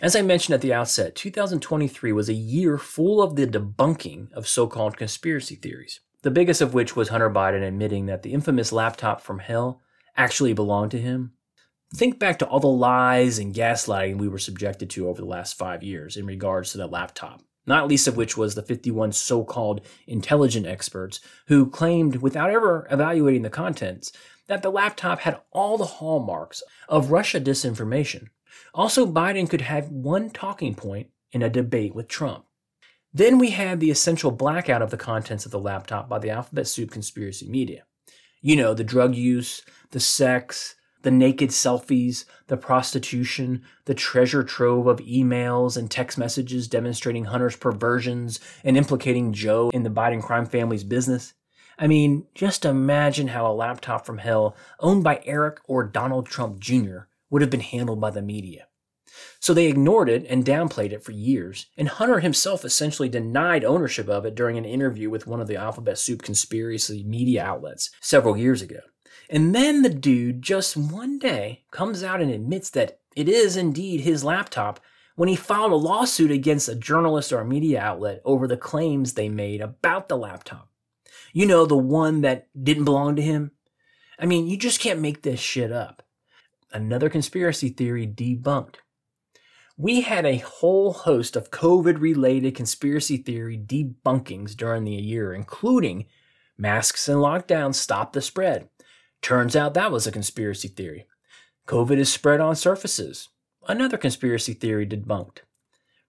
as 0.00 0.16
I 0.16 0.22
mentioned 0.22 0.54
at 0.54 0.60
the 0.60 0.74
outset, 0.74 1.14
2023 1.14 2.12
was 2.12 2.28
a 2.28 2.34
year 2.34 2.78
full 2.78 3.22
of 3.22 3.36
the 3.36 3.46
debunking 3.46 4.32
of 4.32 4.48
so 4.48 4.66
called 4.66 4.96
conspiracy 4.96 5.54
theories, 5.54 6.00
the 6.22 6.30
biggest 6.30 6.60
of 6.60 6.74
which 6.74 6.96
was 6.96 7.08
Hunter 7.08 7.30
Biden 7.30 7.66
admitting 7.66 8.06
that 8.06 8.22
the 8.22 8.32
infamous 8.32 8.72
laptop 8.72 9.20
from 9.20 9.38
hell 9.38 9.80
actually 10.16 10.52
belonged 10.52 10.90
to 10.92 11.00
him. 11.00 11.32
Think 11.92 12.18
back 12.18 12.38
to 12.38 12.46
all 12.46 12.60
the 12.60 12.66
lies 12.66 13.38
and 13.38 13.54
gaslighting 13.54 14.18
we 14.18 14.28
were 14.28 14.38
subjected 14.38 14.90
to 14.90 15.08
over 15.08 15.20
the 15.20 15.28
last 15.28 15.56
five 15.56 15.82
years 15.82 16.16
in 16.16 16.26
regards 16.26 16.72
to 16.72 16.78
the 16.78 16.86
laptop, 16.86 17.42
not 17.66 17.88
least 17.88 18.08
of 18.08 18.16
which 18.16 18.36
was 18.36 18.54
the 18.54 18.62
51 18.62 19.12
so 19.12 19.44
called 19.44 19.86
intelligent 20.06 20.66
experts 20.66 21.20
who 21.46 21.70
claimed, 21.70 22.16
without 22.16 22.50
ever 22.50 22.88
evaluating 22.90 23.42
the 23.42 23.50
contents, 23.50 24.12
that 24.48 24.62
the 24.62 24.70
laptop 24.70 25.20
had 25.20 25.40
all 25.52 25.78
the 25.78 25.84
hallmarks 25.84 26.62
of 26.88 27.10
Russia 27.10 27.40
disinformation. 27.40 28.28
Also, 28.74 29.06
Biden 29.06 29.48
could 29.48 29.62
have 29.62 29.88
one 29.88 30.30
talking 30.30 30.74
point 30.74 31.08
in 31.32 31.42
a 31.42 31.50
debate 31.50 31.94
with 31.94 32.08
Trump. 32.08 32.44
Then 33.12 33.38
we 33.38 33.50
had 33.50 33.78
the 33.78 33.90
essential 33.90 34.32
blackout 34.32 34.82
of 34.82 34.90
the 34.90 34.96
contents 34.96 35.46
of 35.46 35.52
the 35.52 35.60
laptop 35.60 36.08
by 36.08 36.18
the 36.18 36.30
alphabet 36.30 36.66
soup 36.66 36.90
conspiracy 36.90 37.48
media. 37.48 37.84
You 38.42 38.56
know, 38.56 38.74
the 38.74 38.84
drug 38.84 39.14
use, 39.14 39.62
the 39.92 40.00
sex, 40.00 40.74
the 41.04 41.10
naked 41.10 41.50
selfies, 41.50 42.24
the 42.48 42.56
prostitution, 42.56 43.62
the 43.84 43.94
treasure 43.94 44.42
trove 44.42 44.86
of 44.86 44.98
emails 45.00 45.76
and 45.76 45.90
text 45.90 46.18
messages 46.18 46.66
demonstrating 46.66 47.26
Hunter's 47.26 47.56
perversions 47.56 48.40
and 48.64 48.76
implicating 48.76 49.32
Joe 49.32 49.70
in 49.72 49.82
the 49.82 49.90
Biden 49.90 50.22
crime 50.22 50.46
family's 50.46 50.82
business. 50.82 51.34
I 51.78 51.86
mean, 51.86 52.26
just 52.34 52.64
imagine 52.64 53.28
how 53.28 53.46
a 53.46 53.52
laptop 53.52 54.06
from 54.06 54.18
hell 54.18 54.56
owned 54.80 55.04
by 55.04 55.20
Eric 55.26 55.60
or 55.66 55.84
Donald 55.84 56.26
Trump 56.26 56.58
Jr. 56.58 57.00
would 57.28 57.42
have 57.42 57.50
been 57.50 57.60
handled 57.60 58.00
by 58.00 58.10
the 58.10 58.22
media. 58.22 58.66
So 59.40 59.52
they 59.52 59.66
ignored 59.66 60.08
it 60.08 60.24
and 60.28 60.44
downplayed 60.44 60.92
it 60.92 61.04
for 61.04 61.12
years, 61.12 61.66
and 61.76 61.88
Hunter 61.88 62.20
himself 62.20 62.64
essentially 62.64 63.10
denied 63.10 63.62
ownership 63.62 64.08
of 64.08 64.24
it 64.24 64.34
during 64.34 64.56
an 64.56 64.64
interview 64.64 65.10
with 65.10 65.26
one 65.26 65.40
of 65.40 65.48
the 65.48 65.56
Alphabet 65.56 65.98
Soup 65.98 66.22
conspiracy 66.22 67.04
media 67.04 67.44
outlets 67.44 67.90
several 68.00 68.36
years 68.36 68.62
ago. 68.62 68.80
And 69.34 69.54
then 69.54 69.82
the 69.82 69.90
dude 69.90 70.40
just 70.40 70.76
one 70.76 71.18
day 71.18 71.64
comes 71.72 72.02
out 72.02 72.22
and 72.22 72.30
admits 72.30 72.70
that 72.70 73.00
it 73.16 73.28
is 73.28 73.56
indeed 73.56 74.00
his 74.00 74.24
laptop 74.24 74.78
when 75.16 75.28
he 75.28 75.36
filed 75.36 75.72
a 75.72 75.76
lawsuit 75.76 76.30
against 76.30 76.68
a 76.68 76.74
journalist 76.74 77.32
or 77.32 77.40
a 77.40 77.44
media 77.44 77.80
outlet 77.80 78.22
over 78.24 78.46
the 78.46 78.56
claims 78.56 79.12
they 79.12 79.28
made 79.28 79.60
about 79.60 80.08
the 80.08 80.16
laptop. 80.16 80.68
You 81.32 81.46
know, 81.46 81.66
the 81.66 81.76
one 81.76 82.20
that 82.20 82.48
didn't 82.60 82.84
belong 82.84 83.16
to 83.16 83.22
him? 83.22 83.50
I 84.18 84.26
mean, 84.26 84.46
you 84.46 84.56
just 84.56 84.80
can't 84.80 85.00
make 85.00 85.22
this 85.22 85.40
shit 85.40 85.72
up. 85.72 86.02
Another 86.72 87.10
conspiracy 87.10 87.68
theory 87.68 88.06
debunked 88.06 88.76
we 89.76 90.02
had 90.02 90.24
a 90.24 90.38
whole 90.38 90.92
host 90.92 91.34
of 91.34 91.50
COVID 91.50 92.00
related 92.00 92.54
conspiracy 92.54 93.16
theory 93.16 93.58
debunkings 93.58 94.56
during 94.56 94.84
the 94.84 94.92
year, 94.92 95.34
including 95.34 96.06
masks 96.56 97.08
and 97.08 97.18
lockdowns 97.18 97.74
stop 97.74 98.12
the 98.12 98.22
spread. 98.22 98.68
Turns 99.24 99.56
out 99.56 99.72
that 99.72 99.90
was 99.90 100.06
a 100.06 100.12
conspiracy 100.12 100.68
theory. 100.68 101.06
COVID 101.66 101.96
is 101.96 102.12
spread 102.12 102.40
on 102.40 102.54
surfaces. 102.54 103.30
Another 103.66 103.96
conspiracy 103.96 104.52
theory 104.52 104.86
debunked. 104.86 105.38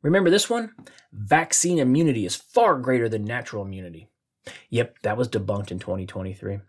Remember 0.01 0.30
this 0.30 0.49
one? 0.49 0.73
Vaccine 1.13 1.80
immunity 1.80 2.25
is 2.25 2.36
far 2.36 2.75
greater 2.78 3.08
than 3.08 3.23
natural 3.23 3.63
immunity. 3.63 4.10
Yep, 4.69 4.97
that 5.04 5.15
was 5.15 5.30
debunked 5.30 5.71
in 5.71 5.80
2023. 5.80 6.60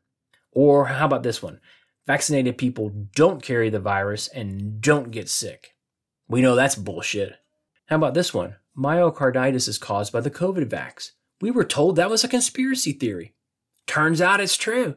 Or 0.52 0.86
how 0.86 1.06
about 1.06 1.24
this 1.24 1.42
one? 1.42 1.58
Vaccinated 2.06 2.56
people 2.56 2.90
don't 3.16 3.42
carry 3.42 3.68
the 3.68 3.80
virus 3.80 4.28
and 4.28 4.80
don't 4.80 5.10
get 5.10 5.28
sick. 5.28 5.74
We 6.28 6.42
know 6.42 6.54
that's 6.54 6.76
bullshit. 6.76 7.34
How 7.86 7.96
about 7.96 8.14
this 8.14 8.32
one? 8.32 8.54
Myocarditis 8.78 9.66
is 9.66 9.78
caused 9.78 10.12
by 10.12 10.20
the 10.20 10.30
COVID 10.30 10.66
vax. 10.66 11.10
We 11.40 11.50
were 11.50 11.64
told 11.64 11.96
that 11.96 12.08
was 12.08 12.22
a 12.22 12.28
conspiracy 12.28 12.92
theory. 12.92 13.34
Turns 13.88 14.20
out 14.20 14.40
it's 14.40 14.56
true. 14.56 14.94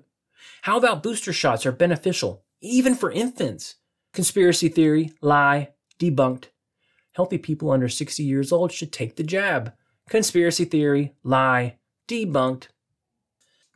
How 0.63 0.77
about 0.77 1.03
booster 1.03 1.33
shots 1.33 1.65
are 1.65 1.71
beneficial, 1.71 2.43
even 2.61 2.95
for 2.95 3.11
infants? 3.11 3.75
Conspiracy 4.13 4.69
theory, 4.69 5.13
lie, 5.21 5.69
debunked. 5.99 6.45
Healthy 7.13 7.37
people 7.37 7.71
under 7.71 7.87
60 7.87 8.23
years 8.23 8.51
old 8.51 8.71
should 8.71 8.91
take 8.91 9.15
the 9.15 9.23
jab. 9.23 9.73
Conspiracy 10.09 10.65
theory, 10.65 11.13
lie, 11.23 11.77
debunked. 12.07 12.67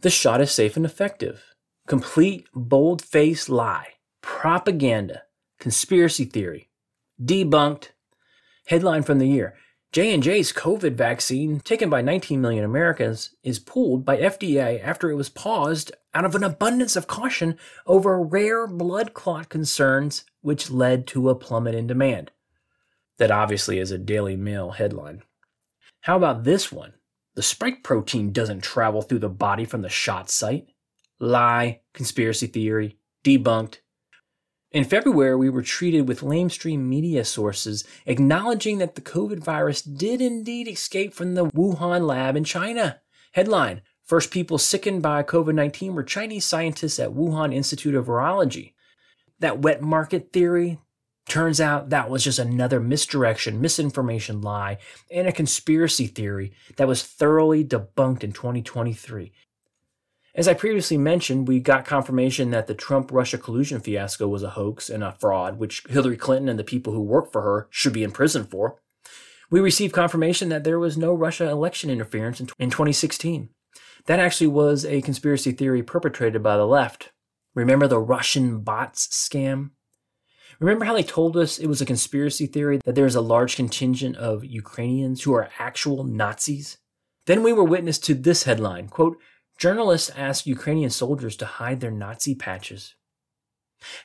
The 0.01 0.09
shot 0.09 0.41
is 0.41 0.51
safe 0.51 0.75
and 0.75 0.85
effective. 0.85 1.43
Complete 1.87 2.47
bold 2.53 3.01
faced 3.01 3.49
lie. 3.49 3.87
Propaganda. 4.21 5.23
Conspiracy 5.59 6.25
theory. 6.25 6.69
Debunked. 7.21 7.89
Headline 8.67 9.03
from 9.03 9.19
the 9.19 9.27
year. 9.27 9.55
J&J's 9.93 10.51
COVID 10.51 10.95
vaccine, 10.95 11.59
taken 11.59 11.87
by 11.87 12.01
19 12.01 12.41
million 12.41 12.63
Americans, 12.63 13.35
is 13.43 13.59
pulled 13.59 14.03
by 14.03 14.17
FDA 14.17 14.83
after 14.83 15.11
it 15.11 15.15
was 15.15 15.29
paused 15.29 15.91
out 16.15 16.25
of 16.25 16.33
an 16.33 16.43
abundance 16.43 16.95
of 16.95 17.05
caution 17.05 17.59
over 17.85 18.19
rare 18.19 18.65
blood 18.65 19.13
clot 19.13 19.49
concerns, 19.49 20.25
which 20.41 20.71
led 20.71 21.05
to 21.05 21.29
a 21.29 21.35
plummet 21.35 21.75
in 21.75 21.85
demand. 21.85 22.31
That 23.19 23.29
obviously 23.29 23.77
is 23.77 23.91
a 23.91 23.99
Daily 23.99 24.35
Mail 24.35 24.71
headline. 24.71 25.21
How 26.01 26.17
about 26.17 26.43
this 26.43 26.71
one? 26.71 26.93
The 27.35 27.43
spike 27.43 27.83
protein 27.83 28.31
doesn't 28.31 28.63
travel 28.63 29.03
through 29.03 29.19
the 29.19 29.29
body 29.29 29.63
from 29.63 29.83
the 29.83 29.89
shot 29.89 30.27
site. 30.31 30.69
Lie, 31.19 31.81
conspiracy 31.93 32.47
theory, 32.47 32.97
debunked. 33.23 33.77
In 34.73 34.85
February, 34.85 35.35
we 35.35 35.51
were 35.51 35.61
treated 35.61 36.07
with 36.07 36.21
lamestream 36.21 36.79
media 36.79 37.23
sources 37.25 37.83
acknowledging 38.07 38.79
that 38.79 38.95
the 38.95 39.01
COVID 39.01 39.37
virus 39.37 39.83
did 39.83 40.19
indeed 40.19 40.67
escape 40.67 41.13
from 41.13 41.35
the 41.35 41.45
Wuhan 41.45 42.07
lab 42.07 42.35
in 42.35 42.43
China. 42.43 42.99
Headline 43.33 43.83
First 44.03 44.31
people 44.31 44.57
sickened 44.57 45.03
by 45.03 45.21
COVID 45.21 45.53
19 45.53 45.93
were 45.93 46.01
Chinese 46.01 46.45
scientists 46.45 46.99
at 46.99 47.11
Wuhan 47.11 47.53
Institute 47.53 47.93
of 47.93 48.07
Virology. 48.07 48.73
That 49.39 49.59
wet 49.59 49.83
market 49.83 50.33
theory 50.33 50.79
turns 51.29 51.61
out 51.61 51.91
that 51.91 52.09
was 52.09 52.23
just 52.23 52.39
another 52.39 52.79
misdirection, 52.79 53.61
misinformation 53.61 54.41
lie, 54.41 54.79
and 55.11 55.27
a 55.27 55.31
conspiracy 55.31 56.07
theory 56.07 56.51
that 56.77 56.87
was 56.87 57.03
thoroughly 57.03 57.63
debunked 57.63 58.23
in 58.23 58.33
2023. 58.33 59.31
As 60.35 60.47
I 60.47 60.55
previously 60.55 60.97
mentioned, 60.97 61.47
we 61.47 61.59
got 61.59 61.85
confirmation 61.85 62.49
that 62.49 62.65
the 62.65 62.73
Trump 62.73 63.11
Russia 63.11 63.37
collusion 63.37 63.79
fiasco 63.79 64.27
was 64.27 64.41
a 64.41 64.51
hoax 64.51 64.89
and 64.89 65.03
a 65.03 65.11
fraud, 65.11 65.59
which 65.59 65.83
Hillary 65.87 66.17
Clinton 66.17 66.49
and 66.49 66.57
the 66.57 66.63
people 66.63 66.91
who 66.91 67.01
work 67.01 67.31
for 67.31 67.43
her 67.43 67.67
should 67.69 67.93
be 67.93 68.03
in 68.03 68.11
prison 68.11 68.43
for. 68.43 68.81
We 69.51 69.59
received 69.59 69.93
confirmation 69.93 70.49
that 70.49 70.63
there 70.63 70.79
was 70.79 70.97
no 70.97 71.13
Russia 71.13 71.47
election 71.47 71.91
interference 71.91 72.39
in 72.39 72.47
2016. 72.47 73.49
That 74.07 74.19
actually 74.19 74.47
was 74.47 74.85
a 74.85 75.01
conspiracy 75.01 75.51
theory 75.51 75.83
perpetrated 75.83 76.41
by 76.41 76.57
the 76.57 76.65
left. 76.65 77.11
Remember 77.53 77.87
the 77.87 77.99
Russian 77.99 78.61
bots 78.61 79.07
scam? 79.07 79.69
Remember 80.59 80.85
how 80.85 80.95
they 80.95 81.03
told 81.03 81.37
us 81.37 81.59
it 81.59 81.67
was 81.67 81.81
a 81.81 81.85
conspiracy 81.85 82.47
theory 82.47 82.79
that 82.85 82.95
there 82.95 83.05
is 83.05 83.15
a 83.15 83.21
large 83.21 83.55
contingent 83.55 84.15
of 84.15 84.43
Ukrainians 84.43 85.21
who 85.21 85.33
are 85.33 85.49
actual 85.59 86.03
Nazis? 86.03 86.79
Then 87.27 87.43
we 87.43 87.53
were 87.53 87.63
witness 87.63 87.99
to 87.99 88.15
this 88.15 88.43
headline, 88.43 88.89
quote, 88.89 89.17
Journalists 89.57 90.11
asked 90.15 90.47
Ukrainian 90.47 90.89
soldiers 90.89 91.35
to 91.37 91.45
hide 91.45 91.79
their 91.79 91.91
Nazi 91.91 92.35
patches. 92.35 92.95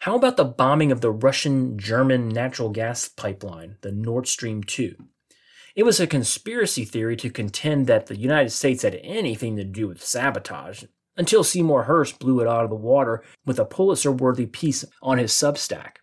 How 0.01 0.17
about 0.17 0.37
the 0.37 0.45
bombing 0.45 0.93
of 0.93 1.01
the 1.01 1.11
Russian 1.11 1.79
German 1.79 2.29
natural 2.29 2.71
gas 2.71 3.09
pipeline, 3.09 3.77
the 3.81 3.93
Nord 3.93 4.27
Stream 4.27 4.63
2? 4.63 4.97
It 5.77 5.85
was 5.85 6.01
a 6.01 6.07
conspiracy 6.07 6.85
theory 6.85 7.17
to 7.17 7.31
contend 7.31 7.87
that 7.87 8.07
the 8.07 8.17
United 8.17 8.51
States 8.51 8.83
had 8.83 8.99
anything 9.03 9.57
to 9.57 9.65
do 9.65 9.87
with 9.87 10.05
sabotage 10.05 10.85
until 11.17 11.45
Seymour 11.45 11.85
Hersh 11.85 12.19
blew 12.19 12.41
it 12.41 12.49
out 12.49 12.65
of 12.65 12.71
the 12.71 12.77
water 12.77 13.23
with 13.47 13.59
a 13.59 13.65
Pulitzer 13.65 14.11
worthy 14.11 14.47
piece 14.47 14.85
on 15.03 15.19
his 15.19 15.33
Substack. 15.33 15.99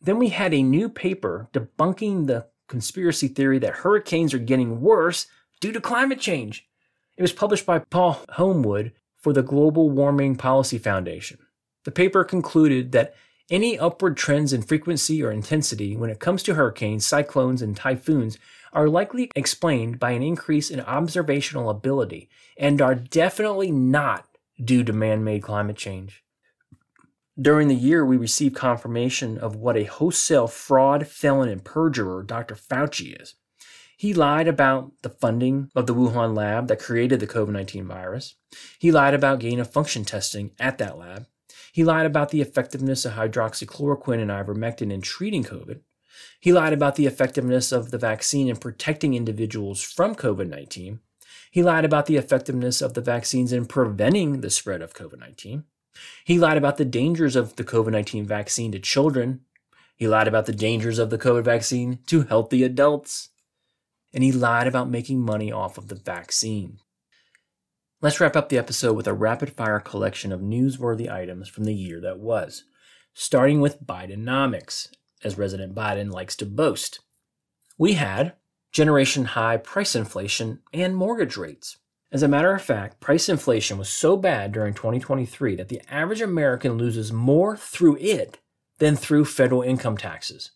Then 0.00 0.18
we 0.18 0.28
had 0.28 0.54
a 0.54 0.62
new 0.62 0.88
paper 0.88 1.48
debunking 1.52 2.26
the 2.26 2.46
conspiracy 2.68 3.28
theory 3.28 3.58
that 3.58 3.78
hurricanes 3.78 4.32
are 4.32 4.38
getting 4.38 4.80
worse 4.80 5.26
due 5.60 5.72
to 5.72 5.80
climate 5.80 6.20
change. 6.20 6.67
It 7.18 7.22
was 7.22 7.32
published 7.32 7.66
by 7.66 7.80
Paul 7.80 8.20
Homewood 8.34 8.92
for 9.16 9.32
the 9.32 9.42
Global 9.42 9.90
Warming 9.90 10.36
Policy 10.36 10.78
Foundation. 10.78 11.38
The 11.84 11.90
paper 11.90 12.22
concluded 12.22 12.92
that 12.92 13.12
any 13.50 13.76
upward 13.76 14.16
trends 14.16 14.52
in 14.52 14.62
frequency 14.62 15.20
or 15.24 15.32
intensity 15.32 15.96
when 15.96 16.10
it 16.10 16.20
comes 16.20 16.44
to 16.44 16.54
hurricanes, 16.54 17.04
cyclones, 17.04 17.60
and 17.60 17.76
typhoons 17.76 18.38
are 18.72 18.88
likely 18.88 19.32
explained 19.34 19.98
by 19.98 20.12
an 20.12 20.22
increase 20.22 20.70
in 20.70 20.78
observational 20.80 21.70
ability 21.70 22.28
and 22.56 22.80
are 22.80 22.94
definitely 22.94 23.72
not 23.72 24.28
due 24.62 24.84
to 24.84 24.92
man 24.92 25.24
made 25.24 25.42
climate 25.42 25.76
change. 25.76 26.22
During 27.40 27.66
the 27.66 27.74
year, 27.74 28.06
we 28.06 28.16
received 28.16 28.54
confirmation 28.54 29.38
of 29.38 29.56
what 29.56 29.76
a 29.76 29.84
wholesale 29.84 30.46
fraud, 30.46 31.08
felon, 31.08 31.48
and 31.48 31.64
perjurer 31.64 32.22
Dr. 32.22 32.54
Fauci 32.54 33.20
is. 33.20 33.34
He 33.98 34.14
lied 34.14 34.46
about 34.46 34.92
the 35.02 35.10
funding 35.10 35.72
of 35.74 35.88
the 35.88 35.94
Wuhan 35.94 36.36
lab 36.36 36.68
that 36.68 36.78
created 36.78 37.18
the 37.18 37.26
COVID 37.26 37.48
19 37.48 37.84
virus. 37.88 38.36
He 38.78 38.92
lied 38.92 39.12
about 39.12 39.40
gain 39.40 39.58
of 39.58 39.72
function 39.72 40.04
testing 40.04 40.52
at 40.60 40.78
that 40.78 40.96
lab. 40.96 41.26
He 41.72 41.82
lied 41.82 42.06
about 42.06 42.30
the 42.30 42.40
effectiveness 42.40 43.04
of 43.04 43.14
hydroxychloroquine 43.14 44.22
and 44.22 44.30
ivermectin 44.30 44.92
in 44.92 45.00
treating 45.00 45.42
COVID. 45.42 45.80
He 46.38 46.52
lied 46.52 46.72
about 46.72 46.94
the 46.94 47.06
effectiveness 47.06 47.72
of 47.72 47.90
the 47.90 47.98
vaccine 47.98 48.48
in 48.48 48.56
protecting 48.56 49.14
individuals 49.14 49.82
from 49.82 50.14
COVID 50.14 50.48
19. 50.48 51.00
He 51.50 51.64
lied 51.64 51.84
about 51.84 52.06
the 52.06 52.18
effectiveness 52.18 52.80
of 52.80 52.94
the 52.94 53.00
vaccines 53.00 53.52
in 53.52 53.66
preventing 53.66 54.42
the 54.42 54.50
spread 54.50 54.80
of 54.80 54.94
COVID 54.94 55.18
19. 55.18 55.64
He 56.24 56.38
lied 56.38 56.56
about 56.56 56.76
the 56.76 56.84
dangers 56.84 57.34
of 57.34 57.56
the 57.56 57.64
COVID 57.64 57.90
19 57.90 58.24
vaccine 58.26 58.70
to 58.70 58.78
children. 58.78 59.40
He 59.96 60.06
lied 60.06 60.28
about 60.28 60.46
the 60.46 60.52
dangers 60.52 61.00
of 61.00 61.10
the 61.10 61.18
COVID 61.18 61.42
vaccine 61.42 61.98
to 62.06 62.22
healthy 62.22 62.62
adults. 62.62 63.30
And 64.12 64.24
he 64.24 64.32
lied 64.32 64.66
about 64.66 64.90
making 64.90 65.20
money 65.20 65.52
off 65.52 65.78
of 65.78 65.88
the 65.88 65.94
vaccine. 65.94 66.78
Let's 68.00 68.20
wrap 68.20 68.36
up 68.36 68.48
the 68.48 68.58
episode 68.58 68.94
with 68.94 69.06
a 69.06 69.12
rapid 69.12 69.50
fire 69.56 69.80
collection 69.80 70.32
of 70.32 70.40
newsworthy 70.40 71.10
items 71.10 71.48
from 71.48 71.64
the 71.64 71.74
year 71.74 72.00
that 72.00 72.18
was, 72.18 72.64
starting 73.12 73.60
with 73.60 73.84
Bidenomics, 73.84 74.88
as 75.24 75.34
President 75.34 75.74
Biden 75.74 76.12
likes 76.12 76.36
to 76.36 76.46
boast. 76.46 77.00
We 77.76 77.94
had 77.94 78.34
generation 78.72 79.24
high 79.24 79.56
price 79.56 79.96
inflation 79.96 80.60
and 80.72 80.96
mortgage 80.96 81.36
rates. 81.36 81.76
As 82.10 82.22
a 82.22 82.28
matter 82.28 82.54
of 82.54 82.62
fact, 82.62 83.00
price 83.00 83.28
inflation 83.28 83.76
was 83.76 83.88
so 83.88 84.16
bad 84.16 84.52
during 84.52 84.74
2023 84.74 85.56
that 85.56 85.68
the 85.68 85.82
average 85.90 86.22
American 86.22 86.78
loses 86.78 87.12
more 87.12 87.56
through 87.56 87.96
it 87.96 88.38
than 88.78 88.96
through 88.96 89.24
federal 89.24 89.62
income 89.62 89.96
taxes. 89.96 90.52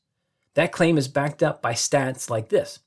That 0.54 0.72
claim 0.72 0.96
is 0.96 1.08
backed 1.08 1.42
up 1.42 1.60
by 1.60 1.72
stats 1.72 2.30
like 2.30 2.48
this. 2.48 2.78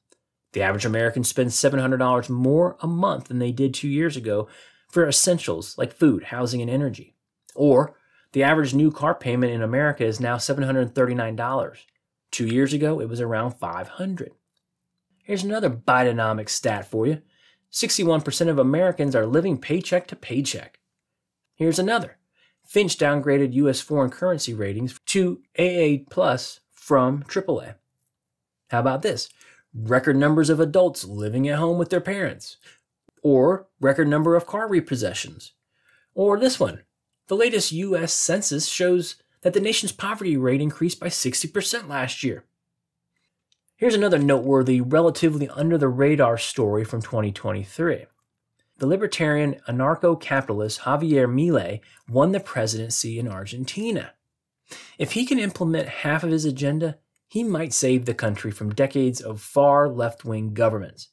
The 0.55 0.61
average 0.61 0.85
American 0.85 1.25
spends 1.25 1.53
$700 1.57 2.29
more 2.29 2.77
a 2.79 2.87
month 2.87 3.27
than 3.27 3.39
they 3.39 3.51
did 3.51 3.73
two 3.73 3.89
years 3.89 4.15
ago 4.15 4.47
for 4.89 5.05
essentials 5.05 5.77
like 5.77 5.91
food, 5.91 6.23
housing, 6.23 6.61
and 6.61 6.71
energy. 6.71 7.13
Or 7.55 7.97
the 8.31 8.43
average 8.43 8.73
new 8.73 8.89
car 8.89 9.13
payment 9.13 9.51
in 9.51 9.61
America 9.61 10.05
is 10.05 10.21
now 10.21 10.37
$739. 10.37 11.77
Two 12.31 12.47
years 12.47 12.71
ago, 12.71 13.01
it 13.01 13.09
was 13.09 13.19
around 13.19 13.55
$500. 13.59 14.29
Here's 15.25 15.43
another 15.43 15.69
Bidenomics 15.69 16.51
stat 16.51 16.89
for 16.89 17.05
you 17.05 17.21
61% 17.73 18.47
of 18.47 18.57
Americans 18.57 19.13
are 19.13 19.25
living 19.25 19.57
paycheck 19.57 20.07
to 20.07 20.15
paycheck. 20.15 20.79
Here's 21.55 21.79
another. 21.79 22.17
Fitch 22.63 22.97
downgraded 22.97 23.51
U.S. 23.55 23.81
foreign 23.81 24.09
currency 24.09 24.53
ratings 24.53 25.01
to 25.07 25.41
AA 25.59 26.05
plus 26.09 26.61
from 26.71 27.23
AAA. 27.23 27.75
How 28.69 28.79
about 28.79 29.01
this? 29.01 29.27
Record 29.77 30.15
numbers 30.15 30.49
of 30.49 30.61
adults 30.61 31.03
living 31.03 31.49
at 31.49 31.59
home 31.59 31.77
with 31.77 31.89
their 31.89 31.99
parents. 31.99 32.55
Or 33.21 33.67
record 33.81 34.07
number 34.07 34.35
of 34.35 34.47
car 34.47 34.69
repossessions. 34.69 35.51
Or 36.13 36.39
this 36.39 36.59
one. 36.59 36.83
The 37.27 37.35
latest 37.35 37.73
U.S. 37.73 38.13
Census 38.13 38.67
shows 38.67 39.15
that 39.41 39.53
the 39.53 39.59
nation's 39.59 39.91
poverty 39.91 40.38
rate 40.38 40.61
increased 40.61 40.99
by 40.99 41.07
60% 41.07 41.89
last 41.89 42.23
year. 42.23 42.45
Here's 43.75 43.95
another 43.95 44.17
noteworthy, 44.17 44.79
relatively 44.79 45.49
under 45.49 45.77
the 45.77 45.89
radar 45.89 46.38
story 46.38 46.85
from 46.85 47.01
2023. 47.01 48.05
The 48.77 48.88
libertarian 48.88 49.57
anarcho 49.67 50.19
capitalist 50.19 50.81
Javier 50.81 51.27
Milei 51.27 51.81
won 52.07 52.31
the 52.31 52.39
presidency 52.39 53.19
in 53.19 53.27
Argentina. 53.27 54.13
If 54.97 55.11
he 55.11 55.25
can 55.25 55.39
implement 55.39 55.89
half 55.89 56.23
of 56.23 56.31
his 56.31 56.45
agenda, 56.45 56.97
he 57.27 57.43
might 57.43 57.73
save 57.73 58.05
the 58.05 58.13
country 58.13 58.51
from 58.51 58.73
decades 58.73 59.21
of 59.21 59.41
far 59.41 59.89
left 59.89 60.25
wing 60.25 60.53
governments. 60.53 61.09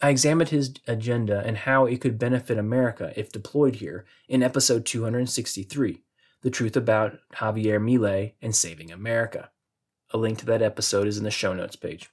I 0.00 0.10
examined 0.10 0.50
his 0.50 0.74
agenda 0.86 1.42
and 1.46 1.56
how 1.56 1.86
it 1.86 2.00
could 2.00 2.18
benefit 2.18 2.58
America 2.58 3.12
if 3.16 3.32
deployed 3.32 3.76
here 3.76 4.04
in 4.28 4.42
episode 4.42 4.84
263 4.84 6.02
The 6.42 6.50
Truth 6.50 6.76
About 6.76 7.18
Javier 7.36 7.80
Milei 7.80 8.34
and 8.42 8.54
Saving 8.54 8.92
America. 8.92 9.50
A 10.10 10.18
link 10.18 10.38
to 10.38 10.46
that 10.46 10.62
episode 10.62 11.06
is 11.08 11.16
in 11.16 11.24
the 11.24 11.30
show 11.30 11.54
notes 11.54 11.76
page. 11.76 12.10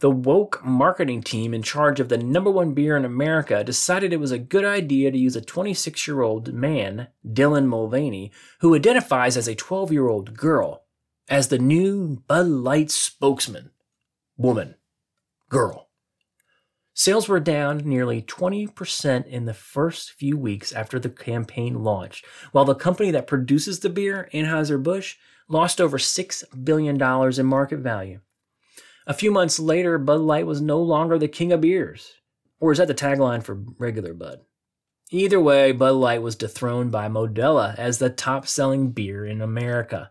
The 0.00 0.10
woke 0.10 0.64
marketing 0.64 1.22
team 1.22 1.52
in 1.52 1.62
charge 1.62 1.98
of 1.98 2.08
the 2.08 2.18
number 2.18 2.50
one 2.50 2.72
beer 2.72 2.96
in 2.96 3.04
America 3.04 3.64
decided 3.64 4.12
it 4.12 4.20
was 4.20 4.30
a 4.30 4.38
good 4.38 4.64
idea 4.64 5.10
to 5.10 5.18
use 5.18 5.34
a 5.34 5.40
26 5.40 6.06
year 6.06 6.20
old 6.20 6.52
man, 6.52 7.08
Dylan 7.26 7.66
Mulvaney, 7.66 8.30
who 8.60 8.76
identifies 8.76 9.36
as 9.36 9.48
a 9.48 9.56
12 9.56 9.90
year 9.90 10.08
old 10.08 10.36
girl, 10.36 10.84
as 11.28 11.48
the 11.48 11.58
new 11.58 12.22
Bud 12.26 12.46
Light 12.46 12.90
spokesman. 12.90 13.70
Woman. 14.36 14.76
Girl. 15.48 15.88
Sales 16.94 17.28
were 17.28 17.38
down 17.38 17.78
nearly 17.78 18.22
20% 18.22 19.26
in 19.26 19.44
the 19.44 19.54
first 19.54 20.12
few 20.12 20.36
weeks 20.36 20.72
after 20.72 20.98
the 20.98 21.08
campaign 21.08 21.84
launched, 21.84 22.26
while 22.50 22.64
the 22.64 22.74
company 22.74 23.10
that 23.12 23.28
produces 23.28 23.80
the 23.80 23.88
beer, 23.88 24.28
Anheuser-Busch, 24.34 25.16
lost 25.48 25.80
over 25.80 25.96
$6 25.98 26.64
billion 26.64 27.00
in 27.40 27.46
market 27.46 27.78
value. 27.78 28.20
A 29.06 29.14
few 29.14 29.30
months 29.30 29.60
later, 29.60 29.96
Bud 29.96 30.20
Light 30.20 30.46
was 30.46 30.60
no 30.60 30.80
longer 30.82 31.18
the 31.18 31.28
king 31.28 31.52
of 31.52 31.60
beers. 31.60 32.14
Or 32.60 32.72
is 32.72 32.78
that 32.78 32.88
the 32.88 32.94
tagline 32.94 33.42
for 33.42 33.62
regular 33.78 34.12
Bud? 34.12 34.40
Either 35.10 35.40
way, 35.40 35.72
Bud 35.72 35.94
Light 35.94 36.20
was 36.20 36.36
dethroned 36.36 36.90
by 36.90 37.08
Modelo 37.08 37.74
as 37.78 37.98
the 37.98 38.10
top 38.10 38.46
selling 38.46 38.90
beer 38.90 39.24
in 39.24 39.40
America. 39.40 40.10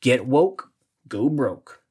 Get 0.00 0.26
woke, 0.26 0.70
go 1.08 1.28
broke. 1.28 1.82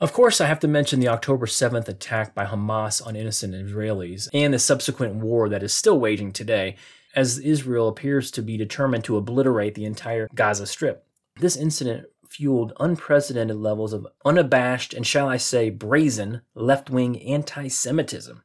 Of 0.00 0.14
course, 0.14 0.40
I 0.40 0.46
have 0.46 0.60
to 0.60 0.68
mention 0.68 0.98
the 0.98 1.08
October 1.08 1.44
7th 1.44 1.86
attack 1.86 2.34
by 2.34 2.46
Hamas 2.46 3.06
on 3.06 3.16
innocent 3.16 3.54
Israelis 3.54 4.28
and 4.32 4.54
the 4.54 4.58
subsequent 4.58 5.16
war 5.16 5.50
that 5.50 5.62
is 5.62 5.74
still 5.74 6.00
waging 6.00 6.32
today, 6.32 6.76
as 7.14 7.38
Israel 7.38 7.88
appears 7.88 8.30
to 8.30 8.42
be 8.42 8.56
determined 8.56 9.04
to 9.04 9.18
obliterate 9.18 9.74
the 9.74 9.84
entire 9.84 10.26
Gaza 10.34 10.66
Strip. 10.66 11.06
This 11.38 11.56
incident 11.56 12.06
fueled 12.30 12.72
unprecedented 12.80 13.56
levels 13.56 13.92
of 13.92 14.06
unabashed 14.24 14.94
and, 14.94 15.06
shall 15.06 15.28
I 15.28 15.36
say, 15.36 15.68
brazen 15.68 16.40
left 16.54 16.88
wing 16.88 17.20
anti 17.20 17.68
Semitism. 17.68 18.42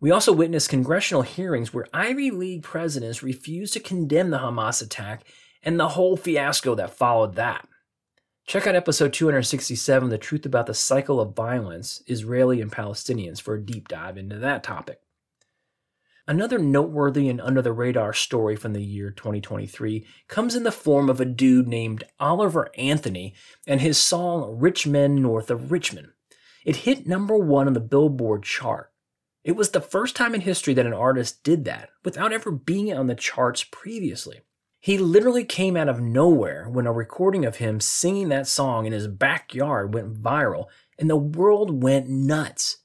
We 0.00 0.10
also 0.10 0.32
witnessed 0.32 0.68
congressional 0.68 1.22
hearings 1.22 1.72
where 1.72 1.86
Ivy 1.92 2.32
League 2.32 2.64
presidents 2.64 3.22
refused 3.22 3.72
to 3.74 3.80
condemn 3.80 4.30
the 4.30 4.38
Hamas 4.38 4.82
attack 4.82 5.24
and 5.62 5.78
the 5.78 5.90
whole 5.90 6.16
fiasco 6.16 6.74
that 6.74 6.96
followed 6.96 7.34
that. 7.36 7.66
Check 8.46 8.66
out 8.66 8.74
episode 8.74 9.12
267, 9.12 10.08
The 10.08 10.18
Truth 10.18 10.44
About 10.44 10.66
the 10.66 10.74
Cycle 10.74 11.20
of 11.20 11.36
Violence, 11.36 12.02
Israeli 12.06 12.60
and 12.60 12.72
Palestinians, 12.72 13.40
for 13.40 13.54
a 13.54 13.64
deep 13.64 13.86
dive 13.86 14.18
into 14.18 14.38
that 14.38 14.64
topic. 14.64 15.00
Another 16.26 16.58
noteworthy 16.58 17.28
and 17.28 17.40
under 17.40 17.62
the 17.62 17.72
radar 17.72 18.12
story 18.12 18.54
from 18.54 18.72
the 18.72 18.82
year 18.82 19.10
2023 19.10 20.06
comes 20.28 20.54
in 20.54 20.62
the 20.62 20.70
form 20.70 21.08
of 21.08 21.20
a 21.20 21.24
dude 21.24 21.66
named 21.66 22.04
Oliver 22.20 22.70
Anthony 22.76 23.34
and 23.66 23.80
his 23.80 23.98
song 23.98 24.58
Rich 24.58 24.86
Men 24.86 25.16
North 25.16 25.50
of 25.50 25.72
Richmond. 25.72 26.08
It 26.64 26.76
hit 26.76 27.08
number 27.08 27.36
one 27.36 27.66
on 27.66 27.72
the 27.72 27.80
Billboard 27.80 28.44
chart. 28.44 28.92
It 29.42 29.56
was 29.56 29.70
the 29.70 29.80
first 29.80 30.14
time 30.14 30.34
in 30.34 30.42
history 30.42 30.74
that 30.74 30.86
an 30.86 30.92
artist 30.92 31.42
did 31.42 31.64
that 31.64 31.90
without 32.04 32.32
ever 32.32 32.52
being 32.52 32.96
on 32.96 33.08
the 33.08 33.16
charts 33.16 33.64
previously. 33.64 34.40
He 34.82 34.98
literally 34.98 35.44
came 35.44 35.76
out 35.76 35.88
of 35.88 36.00
nowhere 36.00 36.68
when 36.68 36.88
a 36.88 36.92
recording 36.92 37.44
of 37.44 37.58
him 37.58 37.78
singing 37.78 38.30
that 38.30 38.48
song 38.48 38.84
in 38.84 38.92
his 38.92 39.06
backyard 39.06 39.94
went 39.94 40.20
viral 40.20 40.66
and 40.98 41.08
the 41.08 41.16
world 41.16 41.84
went 41.84 42.08
nuts. 42.08 42.78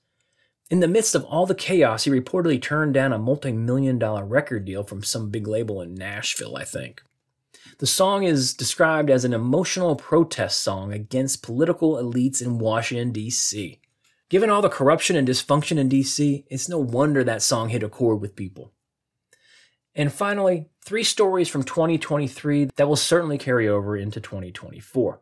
In 0.69 0.79
the 0.79 0.87
midst 0.87 1.15
of 1.15 1.23
all 1.23 1.47
the 1.47 1.55
chaos, 1.55 2.03
he 2.03 2.11
reportedly 2.11 2.61
turned 2.61 2.93
down 2.93 3.13
a 3.13 3.17
multi 3.17 3.51
million 3.51 3.97
dollar 3.97 4.23
record 4.23 4.63
deal 4.63 4.83
from 4.83 5.01
some 5.01 5.31
big 5.31 5.47
label 5.47 5.81
in 5.81 5.95
Nashville, 5.95 6.55
I 6.55 6.65
think. 6.65 7.01
The 7.79 7.87
song 7.87 8.25
is 8.25 8.53
described 8.53 9.09
as 9.09 9.25
an 9.25 9.33
emotional 9.33 9.95
protest 9.95 10.61
song 10.61 10.93
against 10.93 11.41
political 11.41 11.95
elites 11.95 12.43
in 12.43 12.59
Washington, 12.59 13.11
D.C. 13.11 13.79
Given 14.29 14.51
all 14.51 14.61
the 14.61 14.69
corruption 14.69 15.15
and 15.15 15.27
dysfunction 15.27 15.79
in 15.79 15.89
D.C., 15.89 16.45
it's 16.47 16.69
no 16.69 16.77
wonder 16.77 17.23
that 17.23 17.41
song 17.41 17.69
hit 17.69 17.81
a 17.81 17.89
chord 17.89 18.21
with 18.21 18.35
people. 18.35 18.71
And 19.97 20.13
finally, 20.13 20.69
three 20.85 21.03
stories 21.03 21.49
from 21.49 21.63
2023 21.63 22.69
that 22.75 22.87
will 22.87 22.95
certainly 22.95 23.39
carry 23.39 23.67
over 23.67 23.97
into 23.97 24.21
2024. 24.21 25.19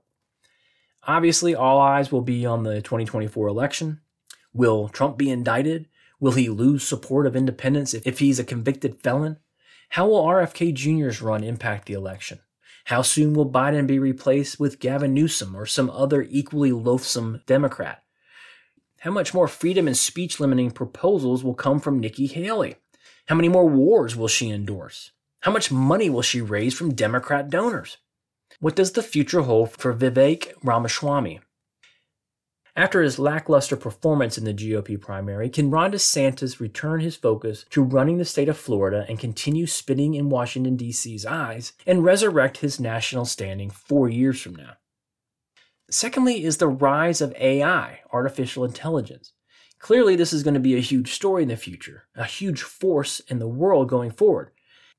Obviously, 1.07 1.55
all 1.55 1.79
eyes 1.79 2.11
will 2.11 2.21
be 2.21 2.45
on 2.45 2.63
the 2.63 2.81
2024 2.81 3.47
election. 3.47 4.01
Will 4.53 4.89
Trump 4.89 5.17
be 5.17 5.29
indicted? 5.29 5.87
Will 6.19 6.33
he 6.33 6.49
lose 6.49 6.85
support 6.85 7.25
of 7.25 7.37
independents 7.37 7.93
if, 7.93 8.19
he's 8.19 8.37
a 8.37 8.43
convicted 8.43 9.01
felon? 9.01 9.37
How 9.89 10.07
will 10.09 10.25
RFK 10.25 10.73
Jr.'s 10.73 11.21
run 11.21 11.43
impact 11.45 11.85
the 11.85 11.93
election? 11.93 12.39
How 12.85 13.01
soon 13.01 13.33
will 13.33 13.49
Biden 13.49 13.87
be 13.87 13.97
replaced 13.97 14.59
with 14.59 14.79
Gavin 14.79 15.13
Newsom 15.13 15.55
or 15.55 15.65
some 15.65 15.89
other 15.89 16.23
equally 16.29 16.73
loathsome 16.73 17.41
Democrat? 17.45 18.03
How 18.99 19.11
much 19.11 19.33
more 19.33 19.47
freedom 19.47 19.87
and 19.87 19.95
speech 19.95 20.39
limiting 20.41 20.71
proposals 20.71 21.45
will 21.45 21.53
come 21.53 21.79
from 21.79 21.99
Nikki 21.99 22.27
Haley? 22.27 22.75
How 23.27 23.35
many 23.35 23.49
more 23.49 23.67
wars 23.67 24.15
will 24.15 24.27
she 24.27 24.51
endorse? 24.51 25.11
How 25.41 25.51
much 25.51 25.71
money 25.71 26.09
will 26.09 26.21
she 26.21 26.41
raise 26.41 26.75
from 26.75 26.93
Democrat 26.93 27.49
donors? 27.49 27.97
What 28.59 28.75
does 28.75 28.91
the 28.91 29.03
future 29.03 29.41
hold 29.41 29.71
for 29.71 29.93
Vivek 29.93 30.53
Ramaswamy? 30.63 31.39
After 32.75 33.01
his 33.01 33.17
lackluster 33.17 33.77
performance 33.77 34.37
in 34.37 34.43
the 34.43 34.53
GOP 34.53 34.99
primary, 34.99 35.49
can 35.49 35.71
Ron 35.71 35.93
DeSantis 35.93 36.59
return 36.59 36.99
his 36.99 37.15
focus 37.15 37.65
to 37.69 37.81
running 37.81 38.17
the 38.17 38.25
state 38.25 38.49
of 38.49 38.57
Florida 38.57 39.05
and 39.07 39.17
continue 39.17 39.65
spitting 39.65 40.13
in 40.13 40.29
Washington, 40.29 40.75
D.C.'s 40.75 41.25
eyes 41.25 41.73
and 41.87 42.03
resurrect 42.03 42.57
his 42.57 42.79
national 42.79 43.25
standing 43.25 43.69
four 43.69 44.09
years 44.09 44.41
from 44.41 44.55
now? 44.55 44.73
Secondly, 45.89 46.43
is 46.43 46.57
the 46.57 46.67
rise 46.67 47.21
of 47.21 47.33
AI, 47.39 48.01
artificial 48.11 48.65
intelligence. 48.65 49.31
Clearly, 49.85 50.15
this 50.15 50.33
is 50.33 50.41
going 50.41 50.55
to 50.55 50.59
be 50.59 50.75
a 50.75 50.79
huge 50.79 51.13
story 51.13 51.43
in 51.43 51.49
the 51.49 51.55
future, 51.55 52.07
a 52.15 52.23
huge 52.25 52.63
force 52.63 53.19
in 53.19 53.37
the 53.37 53.47
world 53.47 53.87
going 53.87 54.09
forward. 54.09 54.49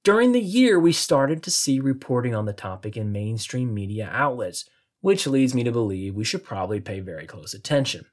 During 0.05 0.31
the 0.31 0.41
year, 0.41 0.79
we 0.79 0.93
started 0.93 1.43
to 1.43 1.51
see 1.51 1.81
reporting 1.81 2.37
on 2.37 2.45
the 2.45 2.53
topic 2.53 2.97
in 2.97 3.11
mainstream 3.11 3.75
media 3.75 4.09
outlets, 4.13 4.65
which 5.01 5.27
leads 5.27 5.57
me 5.57 5.65
to 5.65 5.73
believe 5.73 6.15
we 6.15 6.23
should 6.23 6.45
probably 6.45 6.79
pay 6.79 7.01
very 7.01 7.27
close 7.27 7.53
attention. 7.53 8.07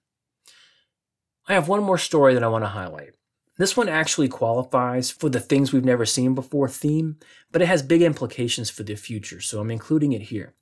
I 1.48 1.54
have 1.54 1.68
one 1.68 1.84
more 1.84 2.00
story 2.00 2.34
that 2.34 2.44
I 2.44 2.48
want 2.48 2.64
to 2.64 2.70
highlight. 2.70 3.12
This 3.60 3.78
one 3.78 3.88
actually 3.88 4.28
qualifies 4.28 5.12
for 5.12 5.30
the 5.30 5.40
things 5.40 5.72
we've 5.72 5.86
never 5.86 6.08
seen 6.08 6.34
before 6.34 6.68
theme, 6.68 7.18
but 7.52 7.62
it 7.62 7.68
has 7.68 7.84
big 7.84 8.02
implications 8.02 8.72
for 8.72 8.82
the 8.82 8.96
future, 8.96 9.42
so 9.42 9.60
I'm 9.60 9.70
including 9.70 10.12
it 10.14 10.24
here. 10.24 10.56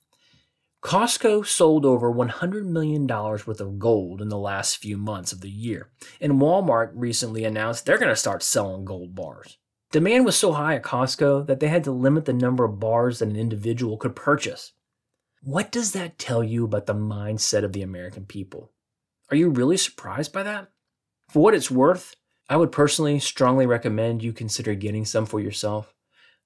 Costco 0.81 1.45
sold 1.45 1.85
over 1.85 2.11
$100 2.11 2.65
million 2.65 3.05
worth 3.05 3.61
of 3.61 3.77
gold 3.77 4.19
in 4.19 4.29
the 4.29 4.37
last 4.37 4.77
few 4.77 4.97
months 4.97 5.31
of 5.31 5.41
the 5.41 5.49
year, 5.49 5.91
and 6.19 6.33
Walmart 6.33 6.91
recently 6.95 7.45
announced 7.45 7.85
they're 7.85 7.99
going 7.99 8.09
to 8.09 8.15
start 8.15 8.41
selling 8.41 8.83
gold 8.83 9.13
bars. 9.13 9.59
Demand 9.91 10.25
was 10.25 10.35
so 10.35 10.53
high 10.53 10.75
at 10.75 10.83
Costco 10.83 11.45
that 11.45 11.59
they 11.59 11.67
had 11.67 11.83
to 11.83 11.91
limit 11.91 12.25
the 12.25 12.33
number 12.33 12.63
of 12.63 12.79
bars 12.79 13.19
that 13.19 13.29
an 13.29 13.35
individual 13.35 13.95
could 13.95 14.15
purchase. 14.15 14.71
What 15.43 15.71
does 15.71 15.91
that 15.91 16.17
tell 16.17 16.43
you 16.43 16.65
about 16.65 16.87
the 16.87 16.95
mindset 16.95 17.63
of 17.63 17.73
the 17.73 17.83
American 17.83 18.25
people? 18.25 18.71
Are 19.29 19.37
you 19.37 19.49
really 19.49 19.77
surprised 19.77 20.33
by 20.33 20.43
that? 20.43 20.69
For 21.29 21.43
what 21.43 21.53
it's 21.53 21.69
worth, 21.69 22.15
I 22.49 22.57
would 22.57 22.71
personally 22.71 23.19
strongly 23.19 23.67
recommend 23.67 24.23
you 24.23 24.33
consider 24.33 24.73
getting 24.73 25.05
some 25.05 25.25
for 25.25 25.39
yourself. 25.39 25.93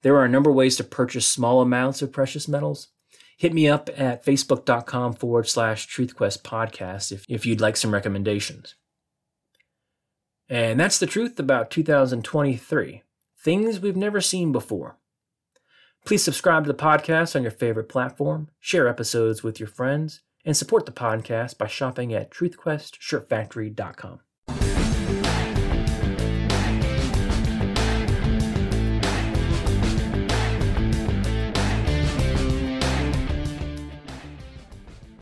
There 0.02 0.16
are 0.16 0.24
a 0.24 0.28
number 0.28 0.50
of 0.50 0.56
ways 0.56 0.76
to 0.76 0.84
purchase 0.84 1.26
small 1.26 1.62
amounts 1.62 2.02
of 2.02 2.12
precious 2.12 2.46
metals. 2.46 2.88
Hit 3.36 3.52
me 3.52 3.68
up 3.68 3.90
at 3.96 4.24
facebook.com 4.24 5.14
forward 5.14 5.48
slash 5.48 5.86
truthquest 5.86 6.42
podcast 6.42 7.12
if, 7.12 7.24
if 7.28 7.44
you'd 7.44 7.60
like 7.60 7.76
some 7.76 7.92
recommendations. 7.92 8.74
And 10.48 10.80
that's 10.80 10.98
the 10.98 11.06
truth 11.06 11.38
about 11.38 11.70
2023 11.70 13.02
things 13.38 13.78
we've 13.78 13.96
never 13.96 14.20
seen 14.20 14.52
before. 14.52 14.98
Please 16.04 16.22
subscribe 16.22 16.64
to 16.64 16.72
the 16.72 16.78
podcast 16.78 17.34
on 17.36 17.42
your 17.42 17.50
favorite 17.50 17.88
platform, 17.88 18.48
share 18.60 18.88
episodes 18.88 19.42
with 19.42 19.58
your 19.60 19.68
friends, 19.68 20.20
and 20.44 20.56
support 20.56 20.86
the 20.86 20.92
podcast 20.92 21.58
by 21.58 21.66
shopping 21.66 22.14
at 22.14 22.30
truthquestshirtfactory.com. 22.30 24.20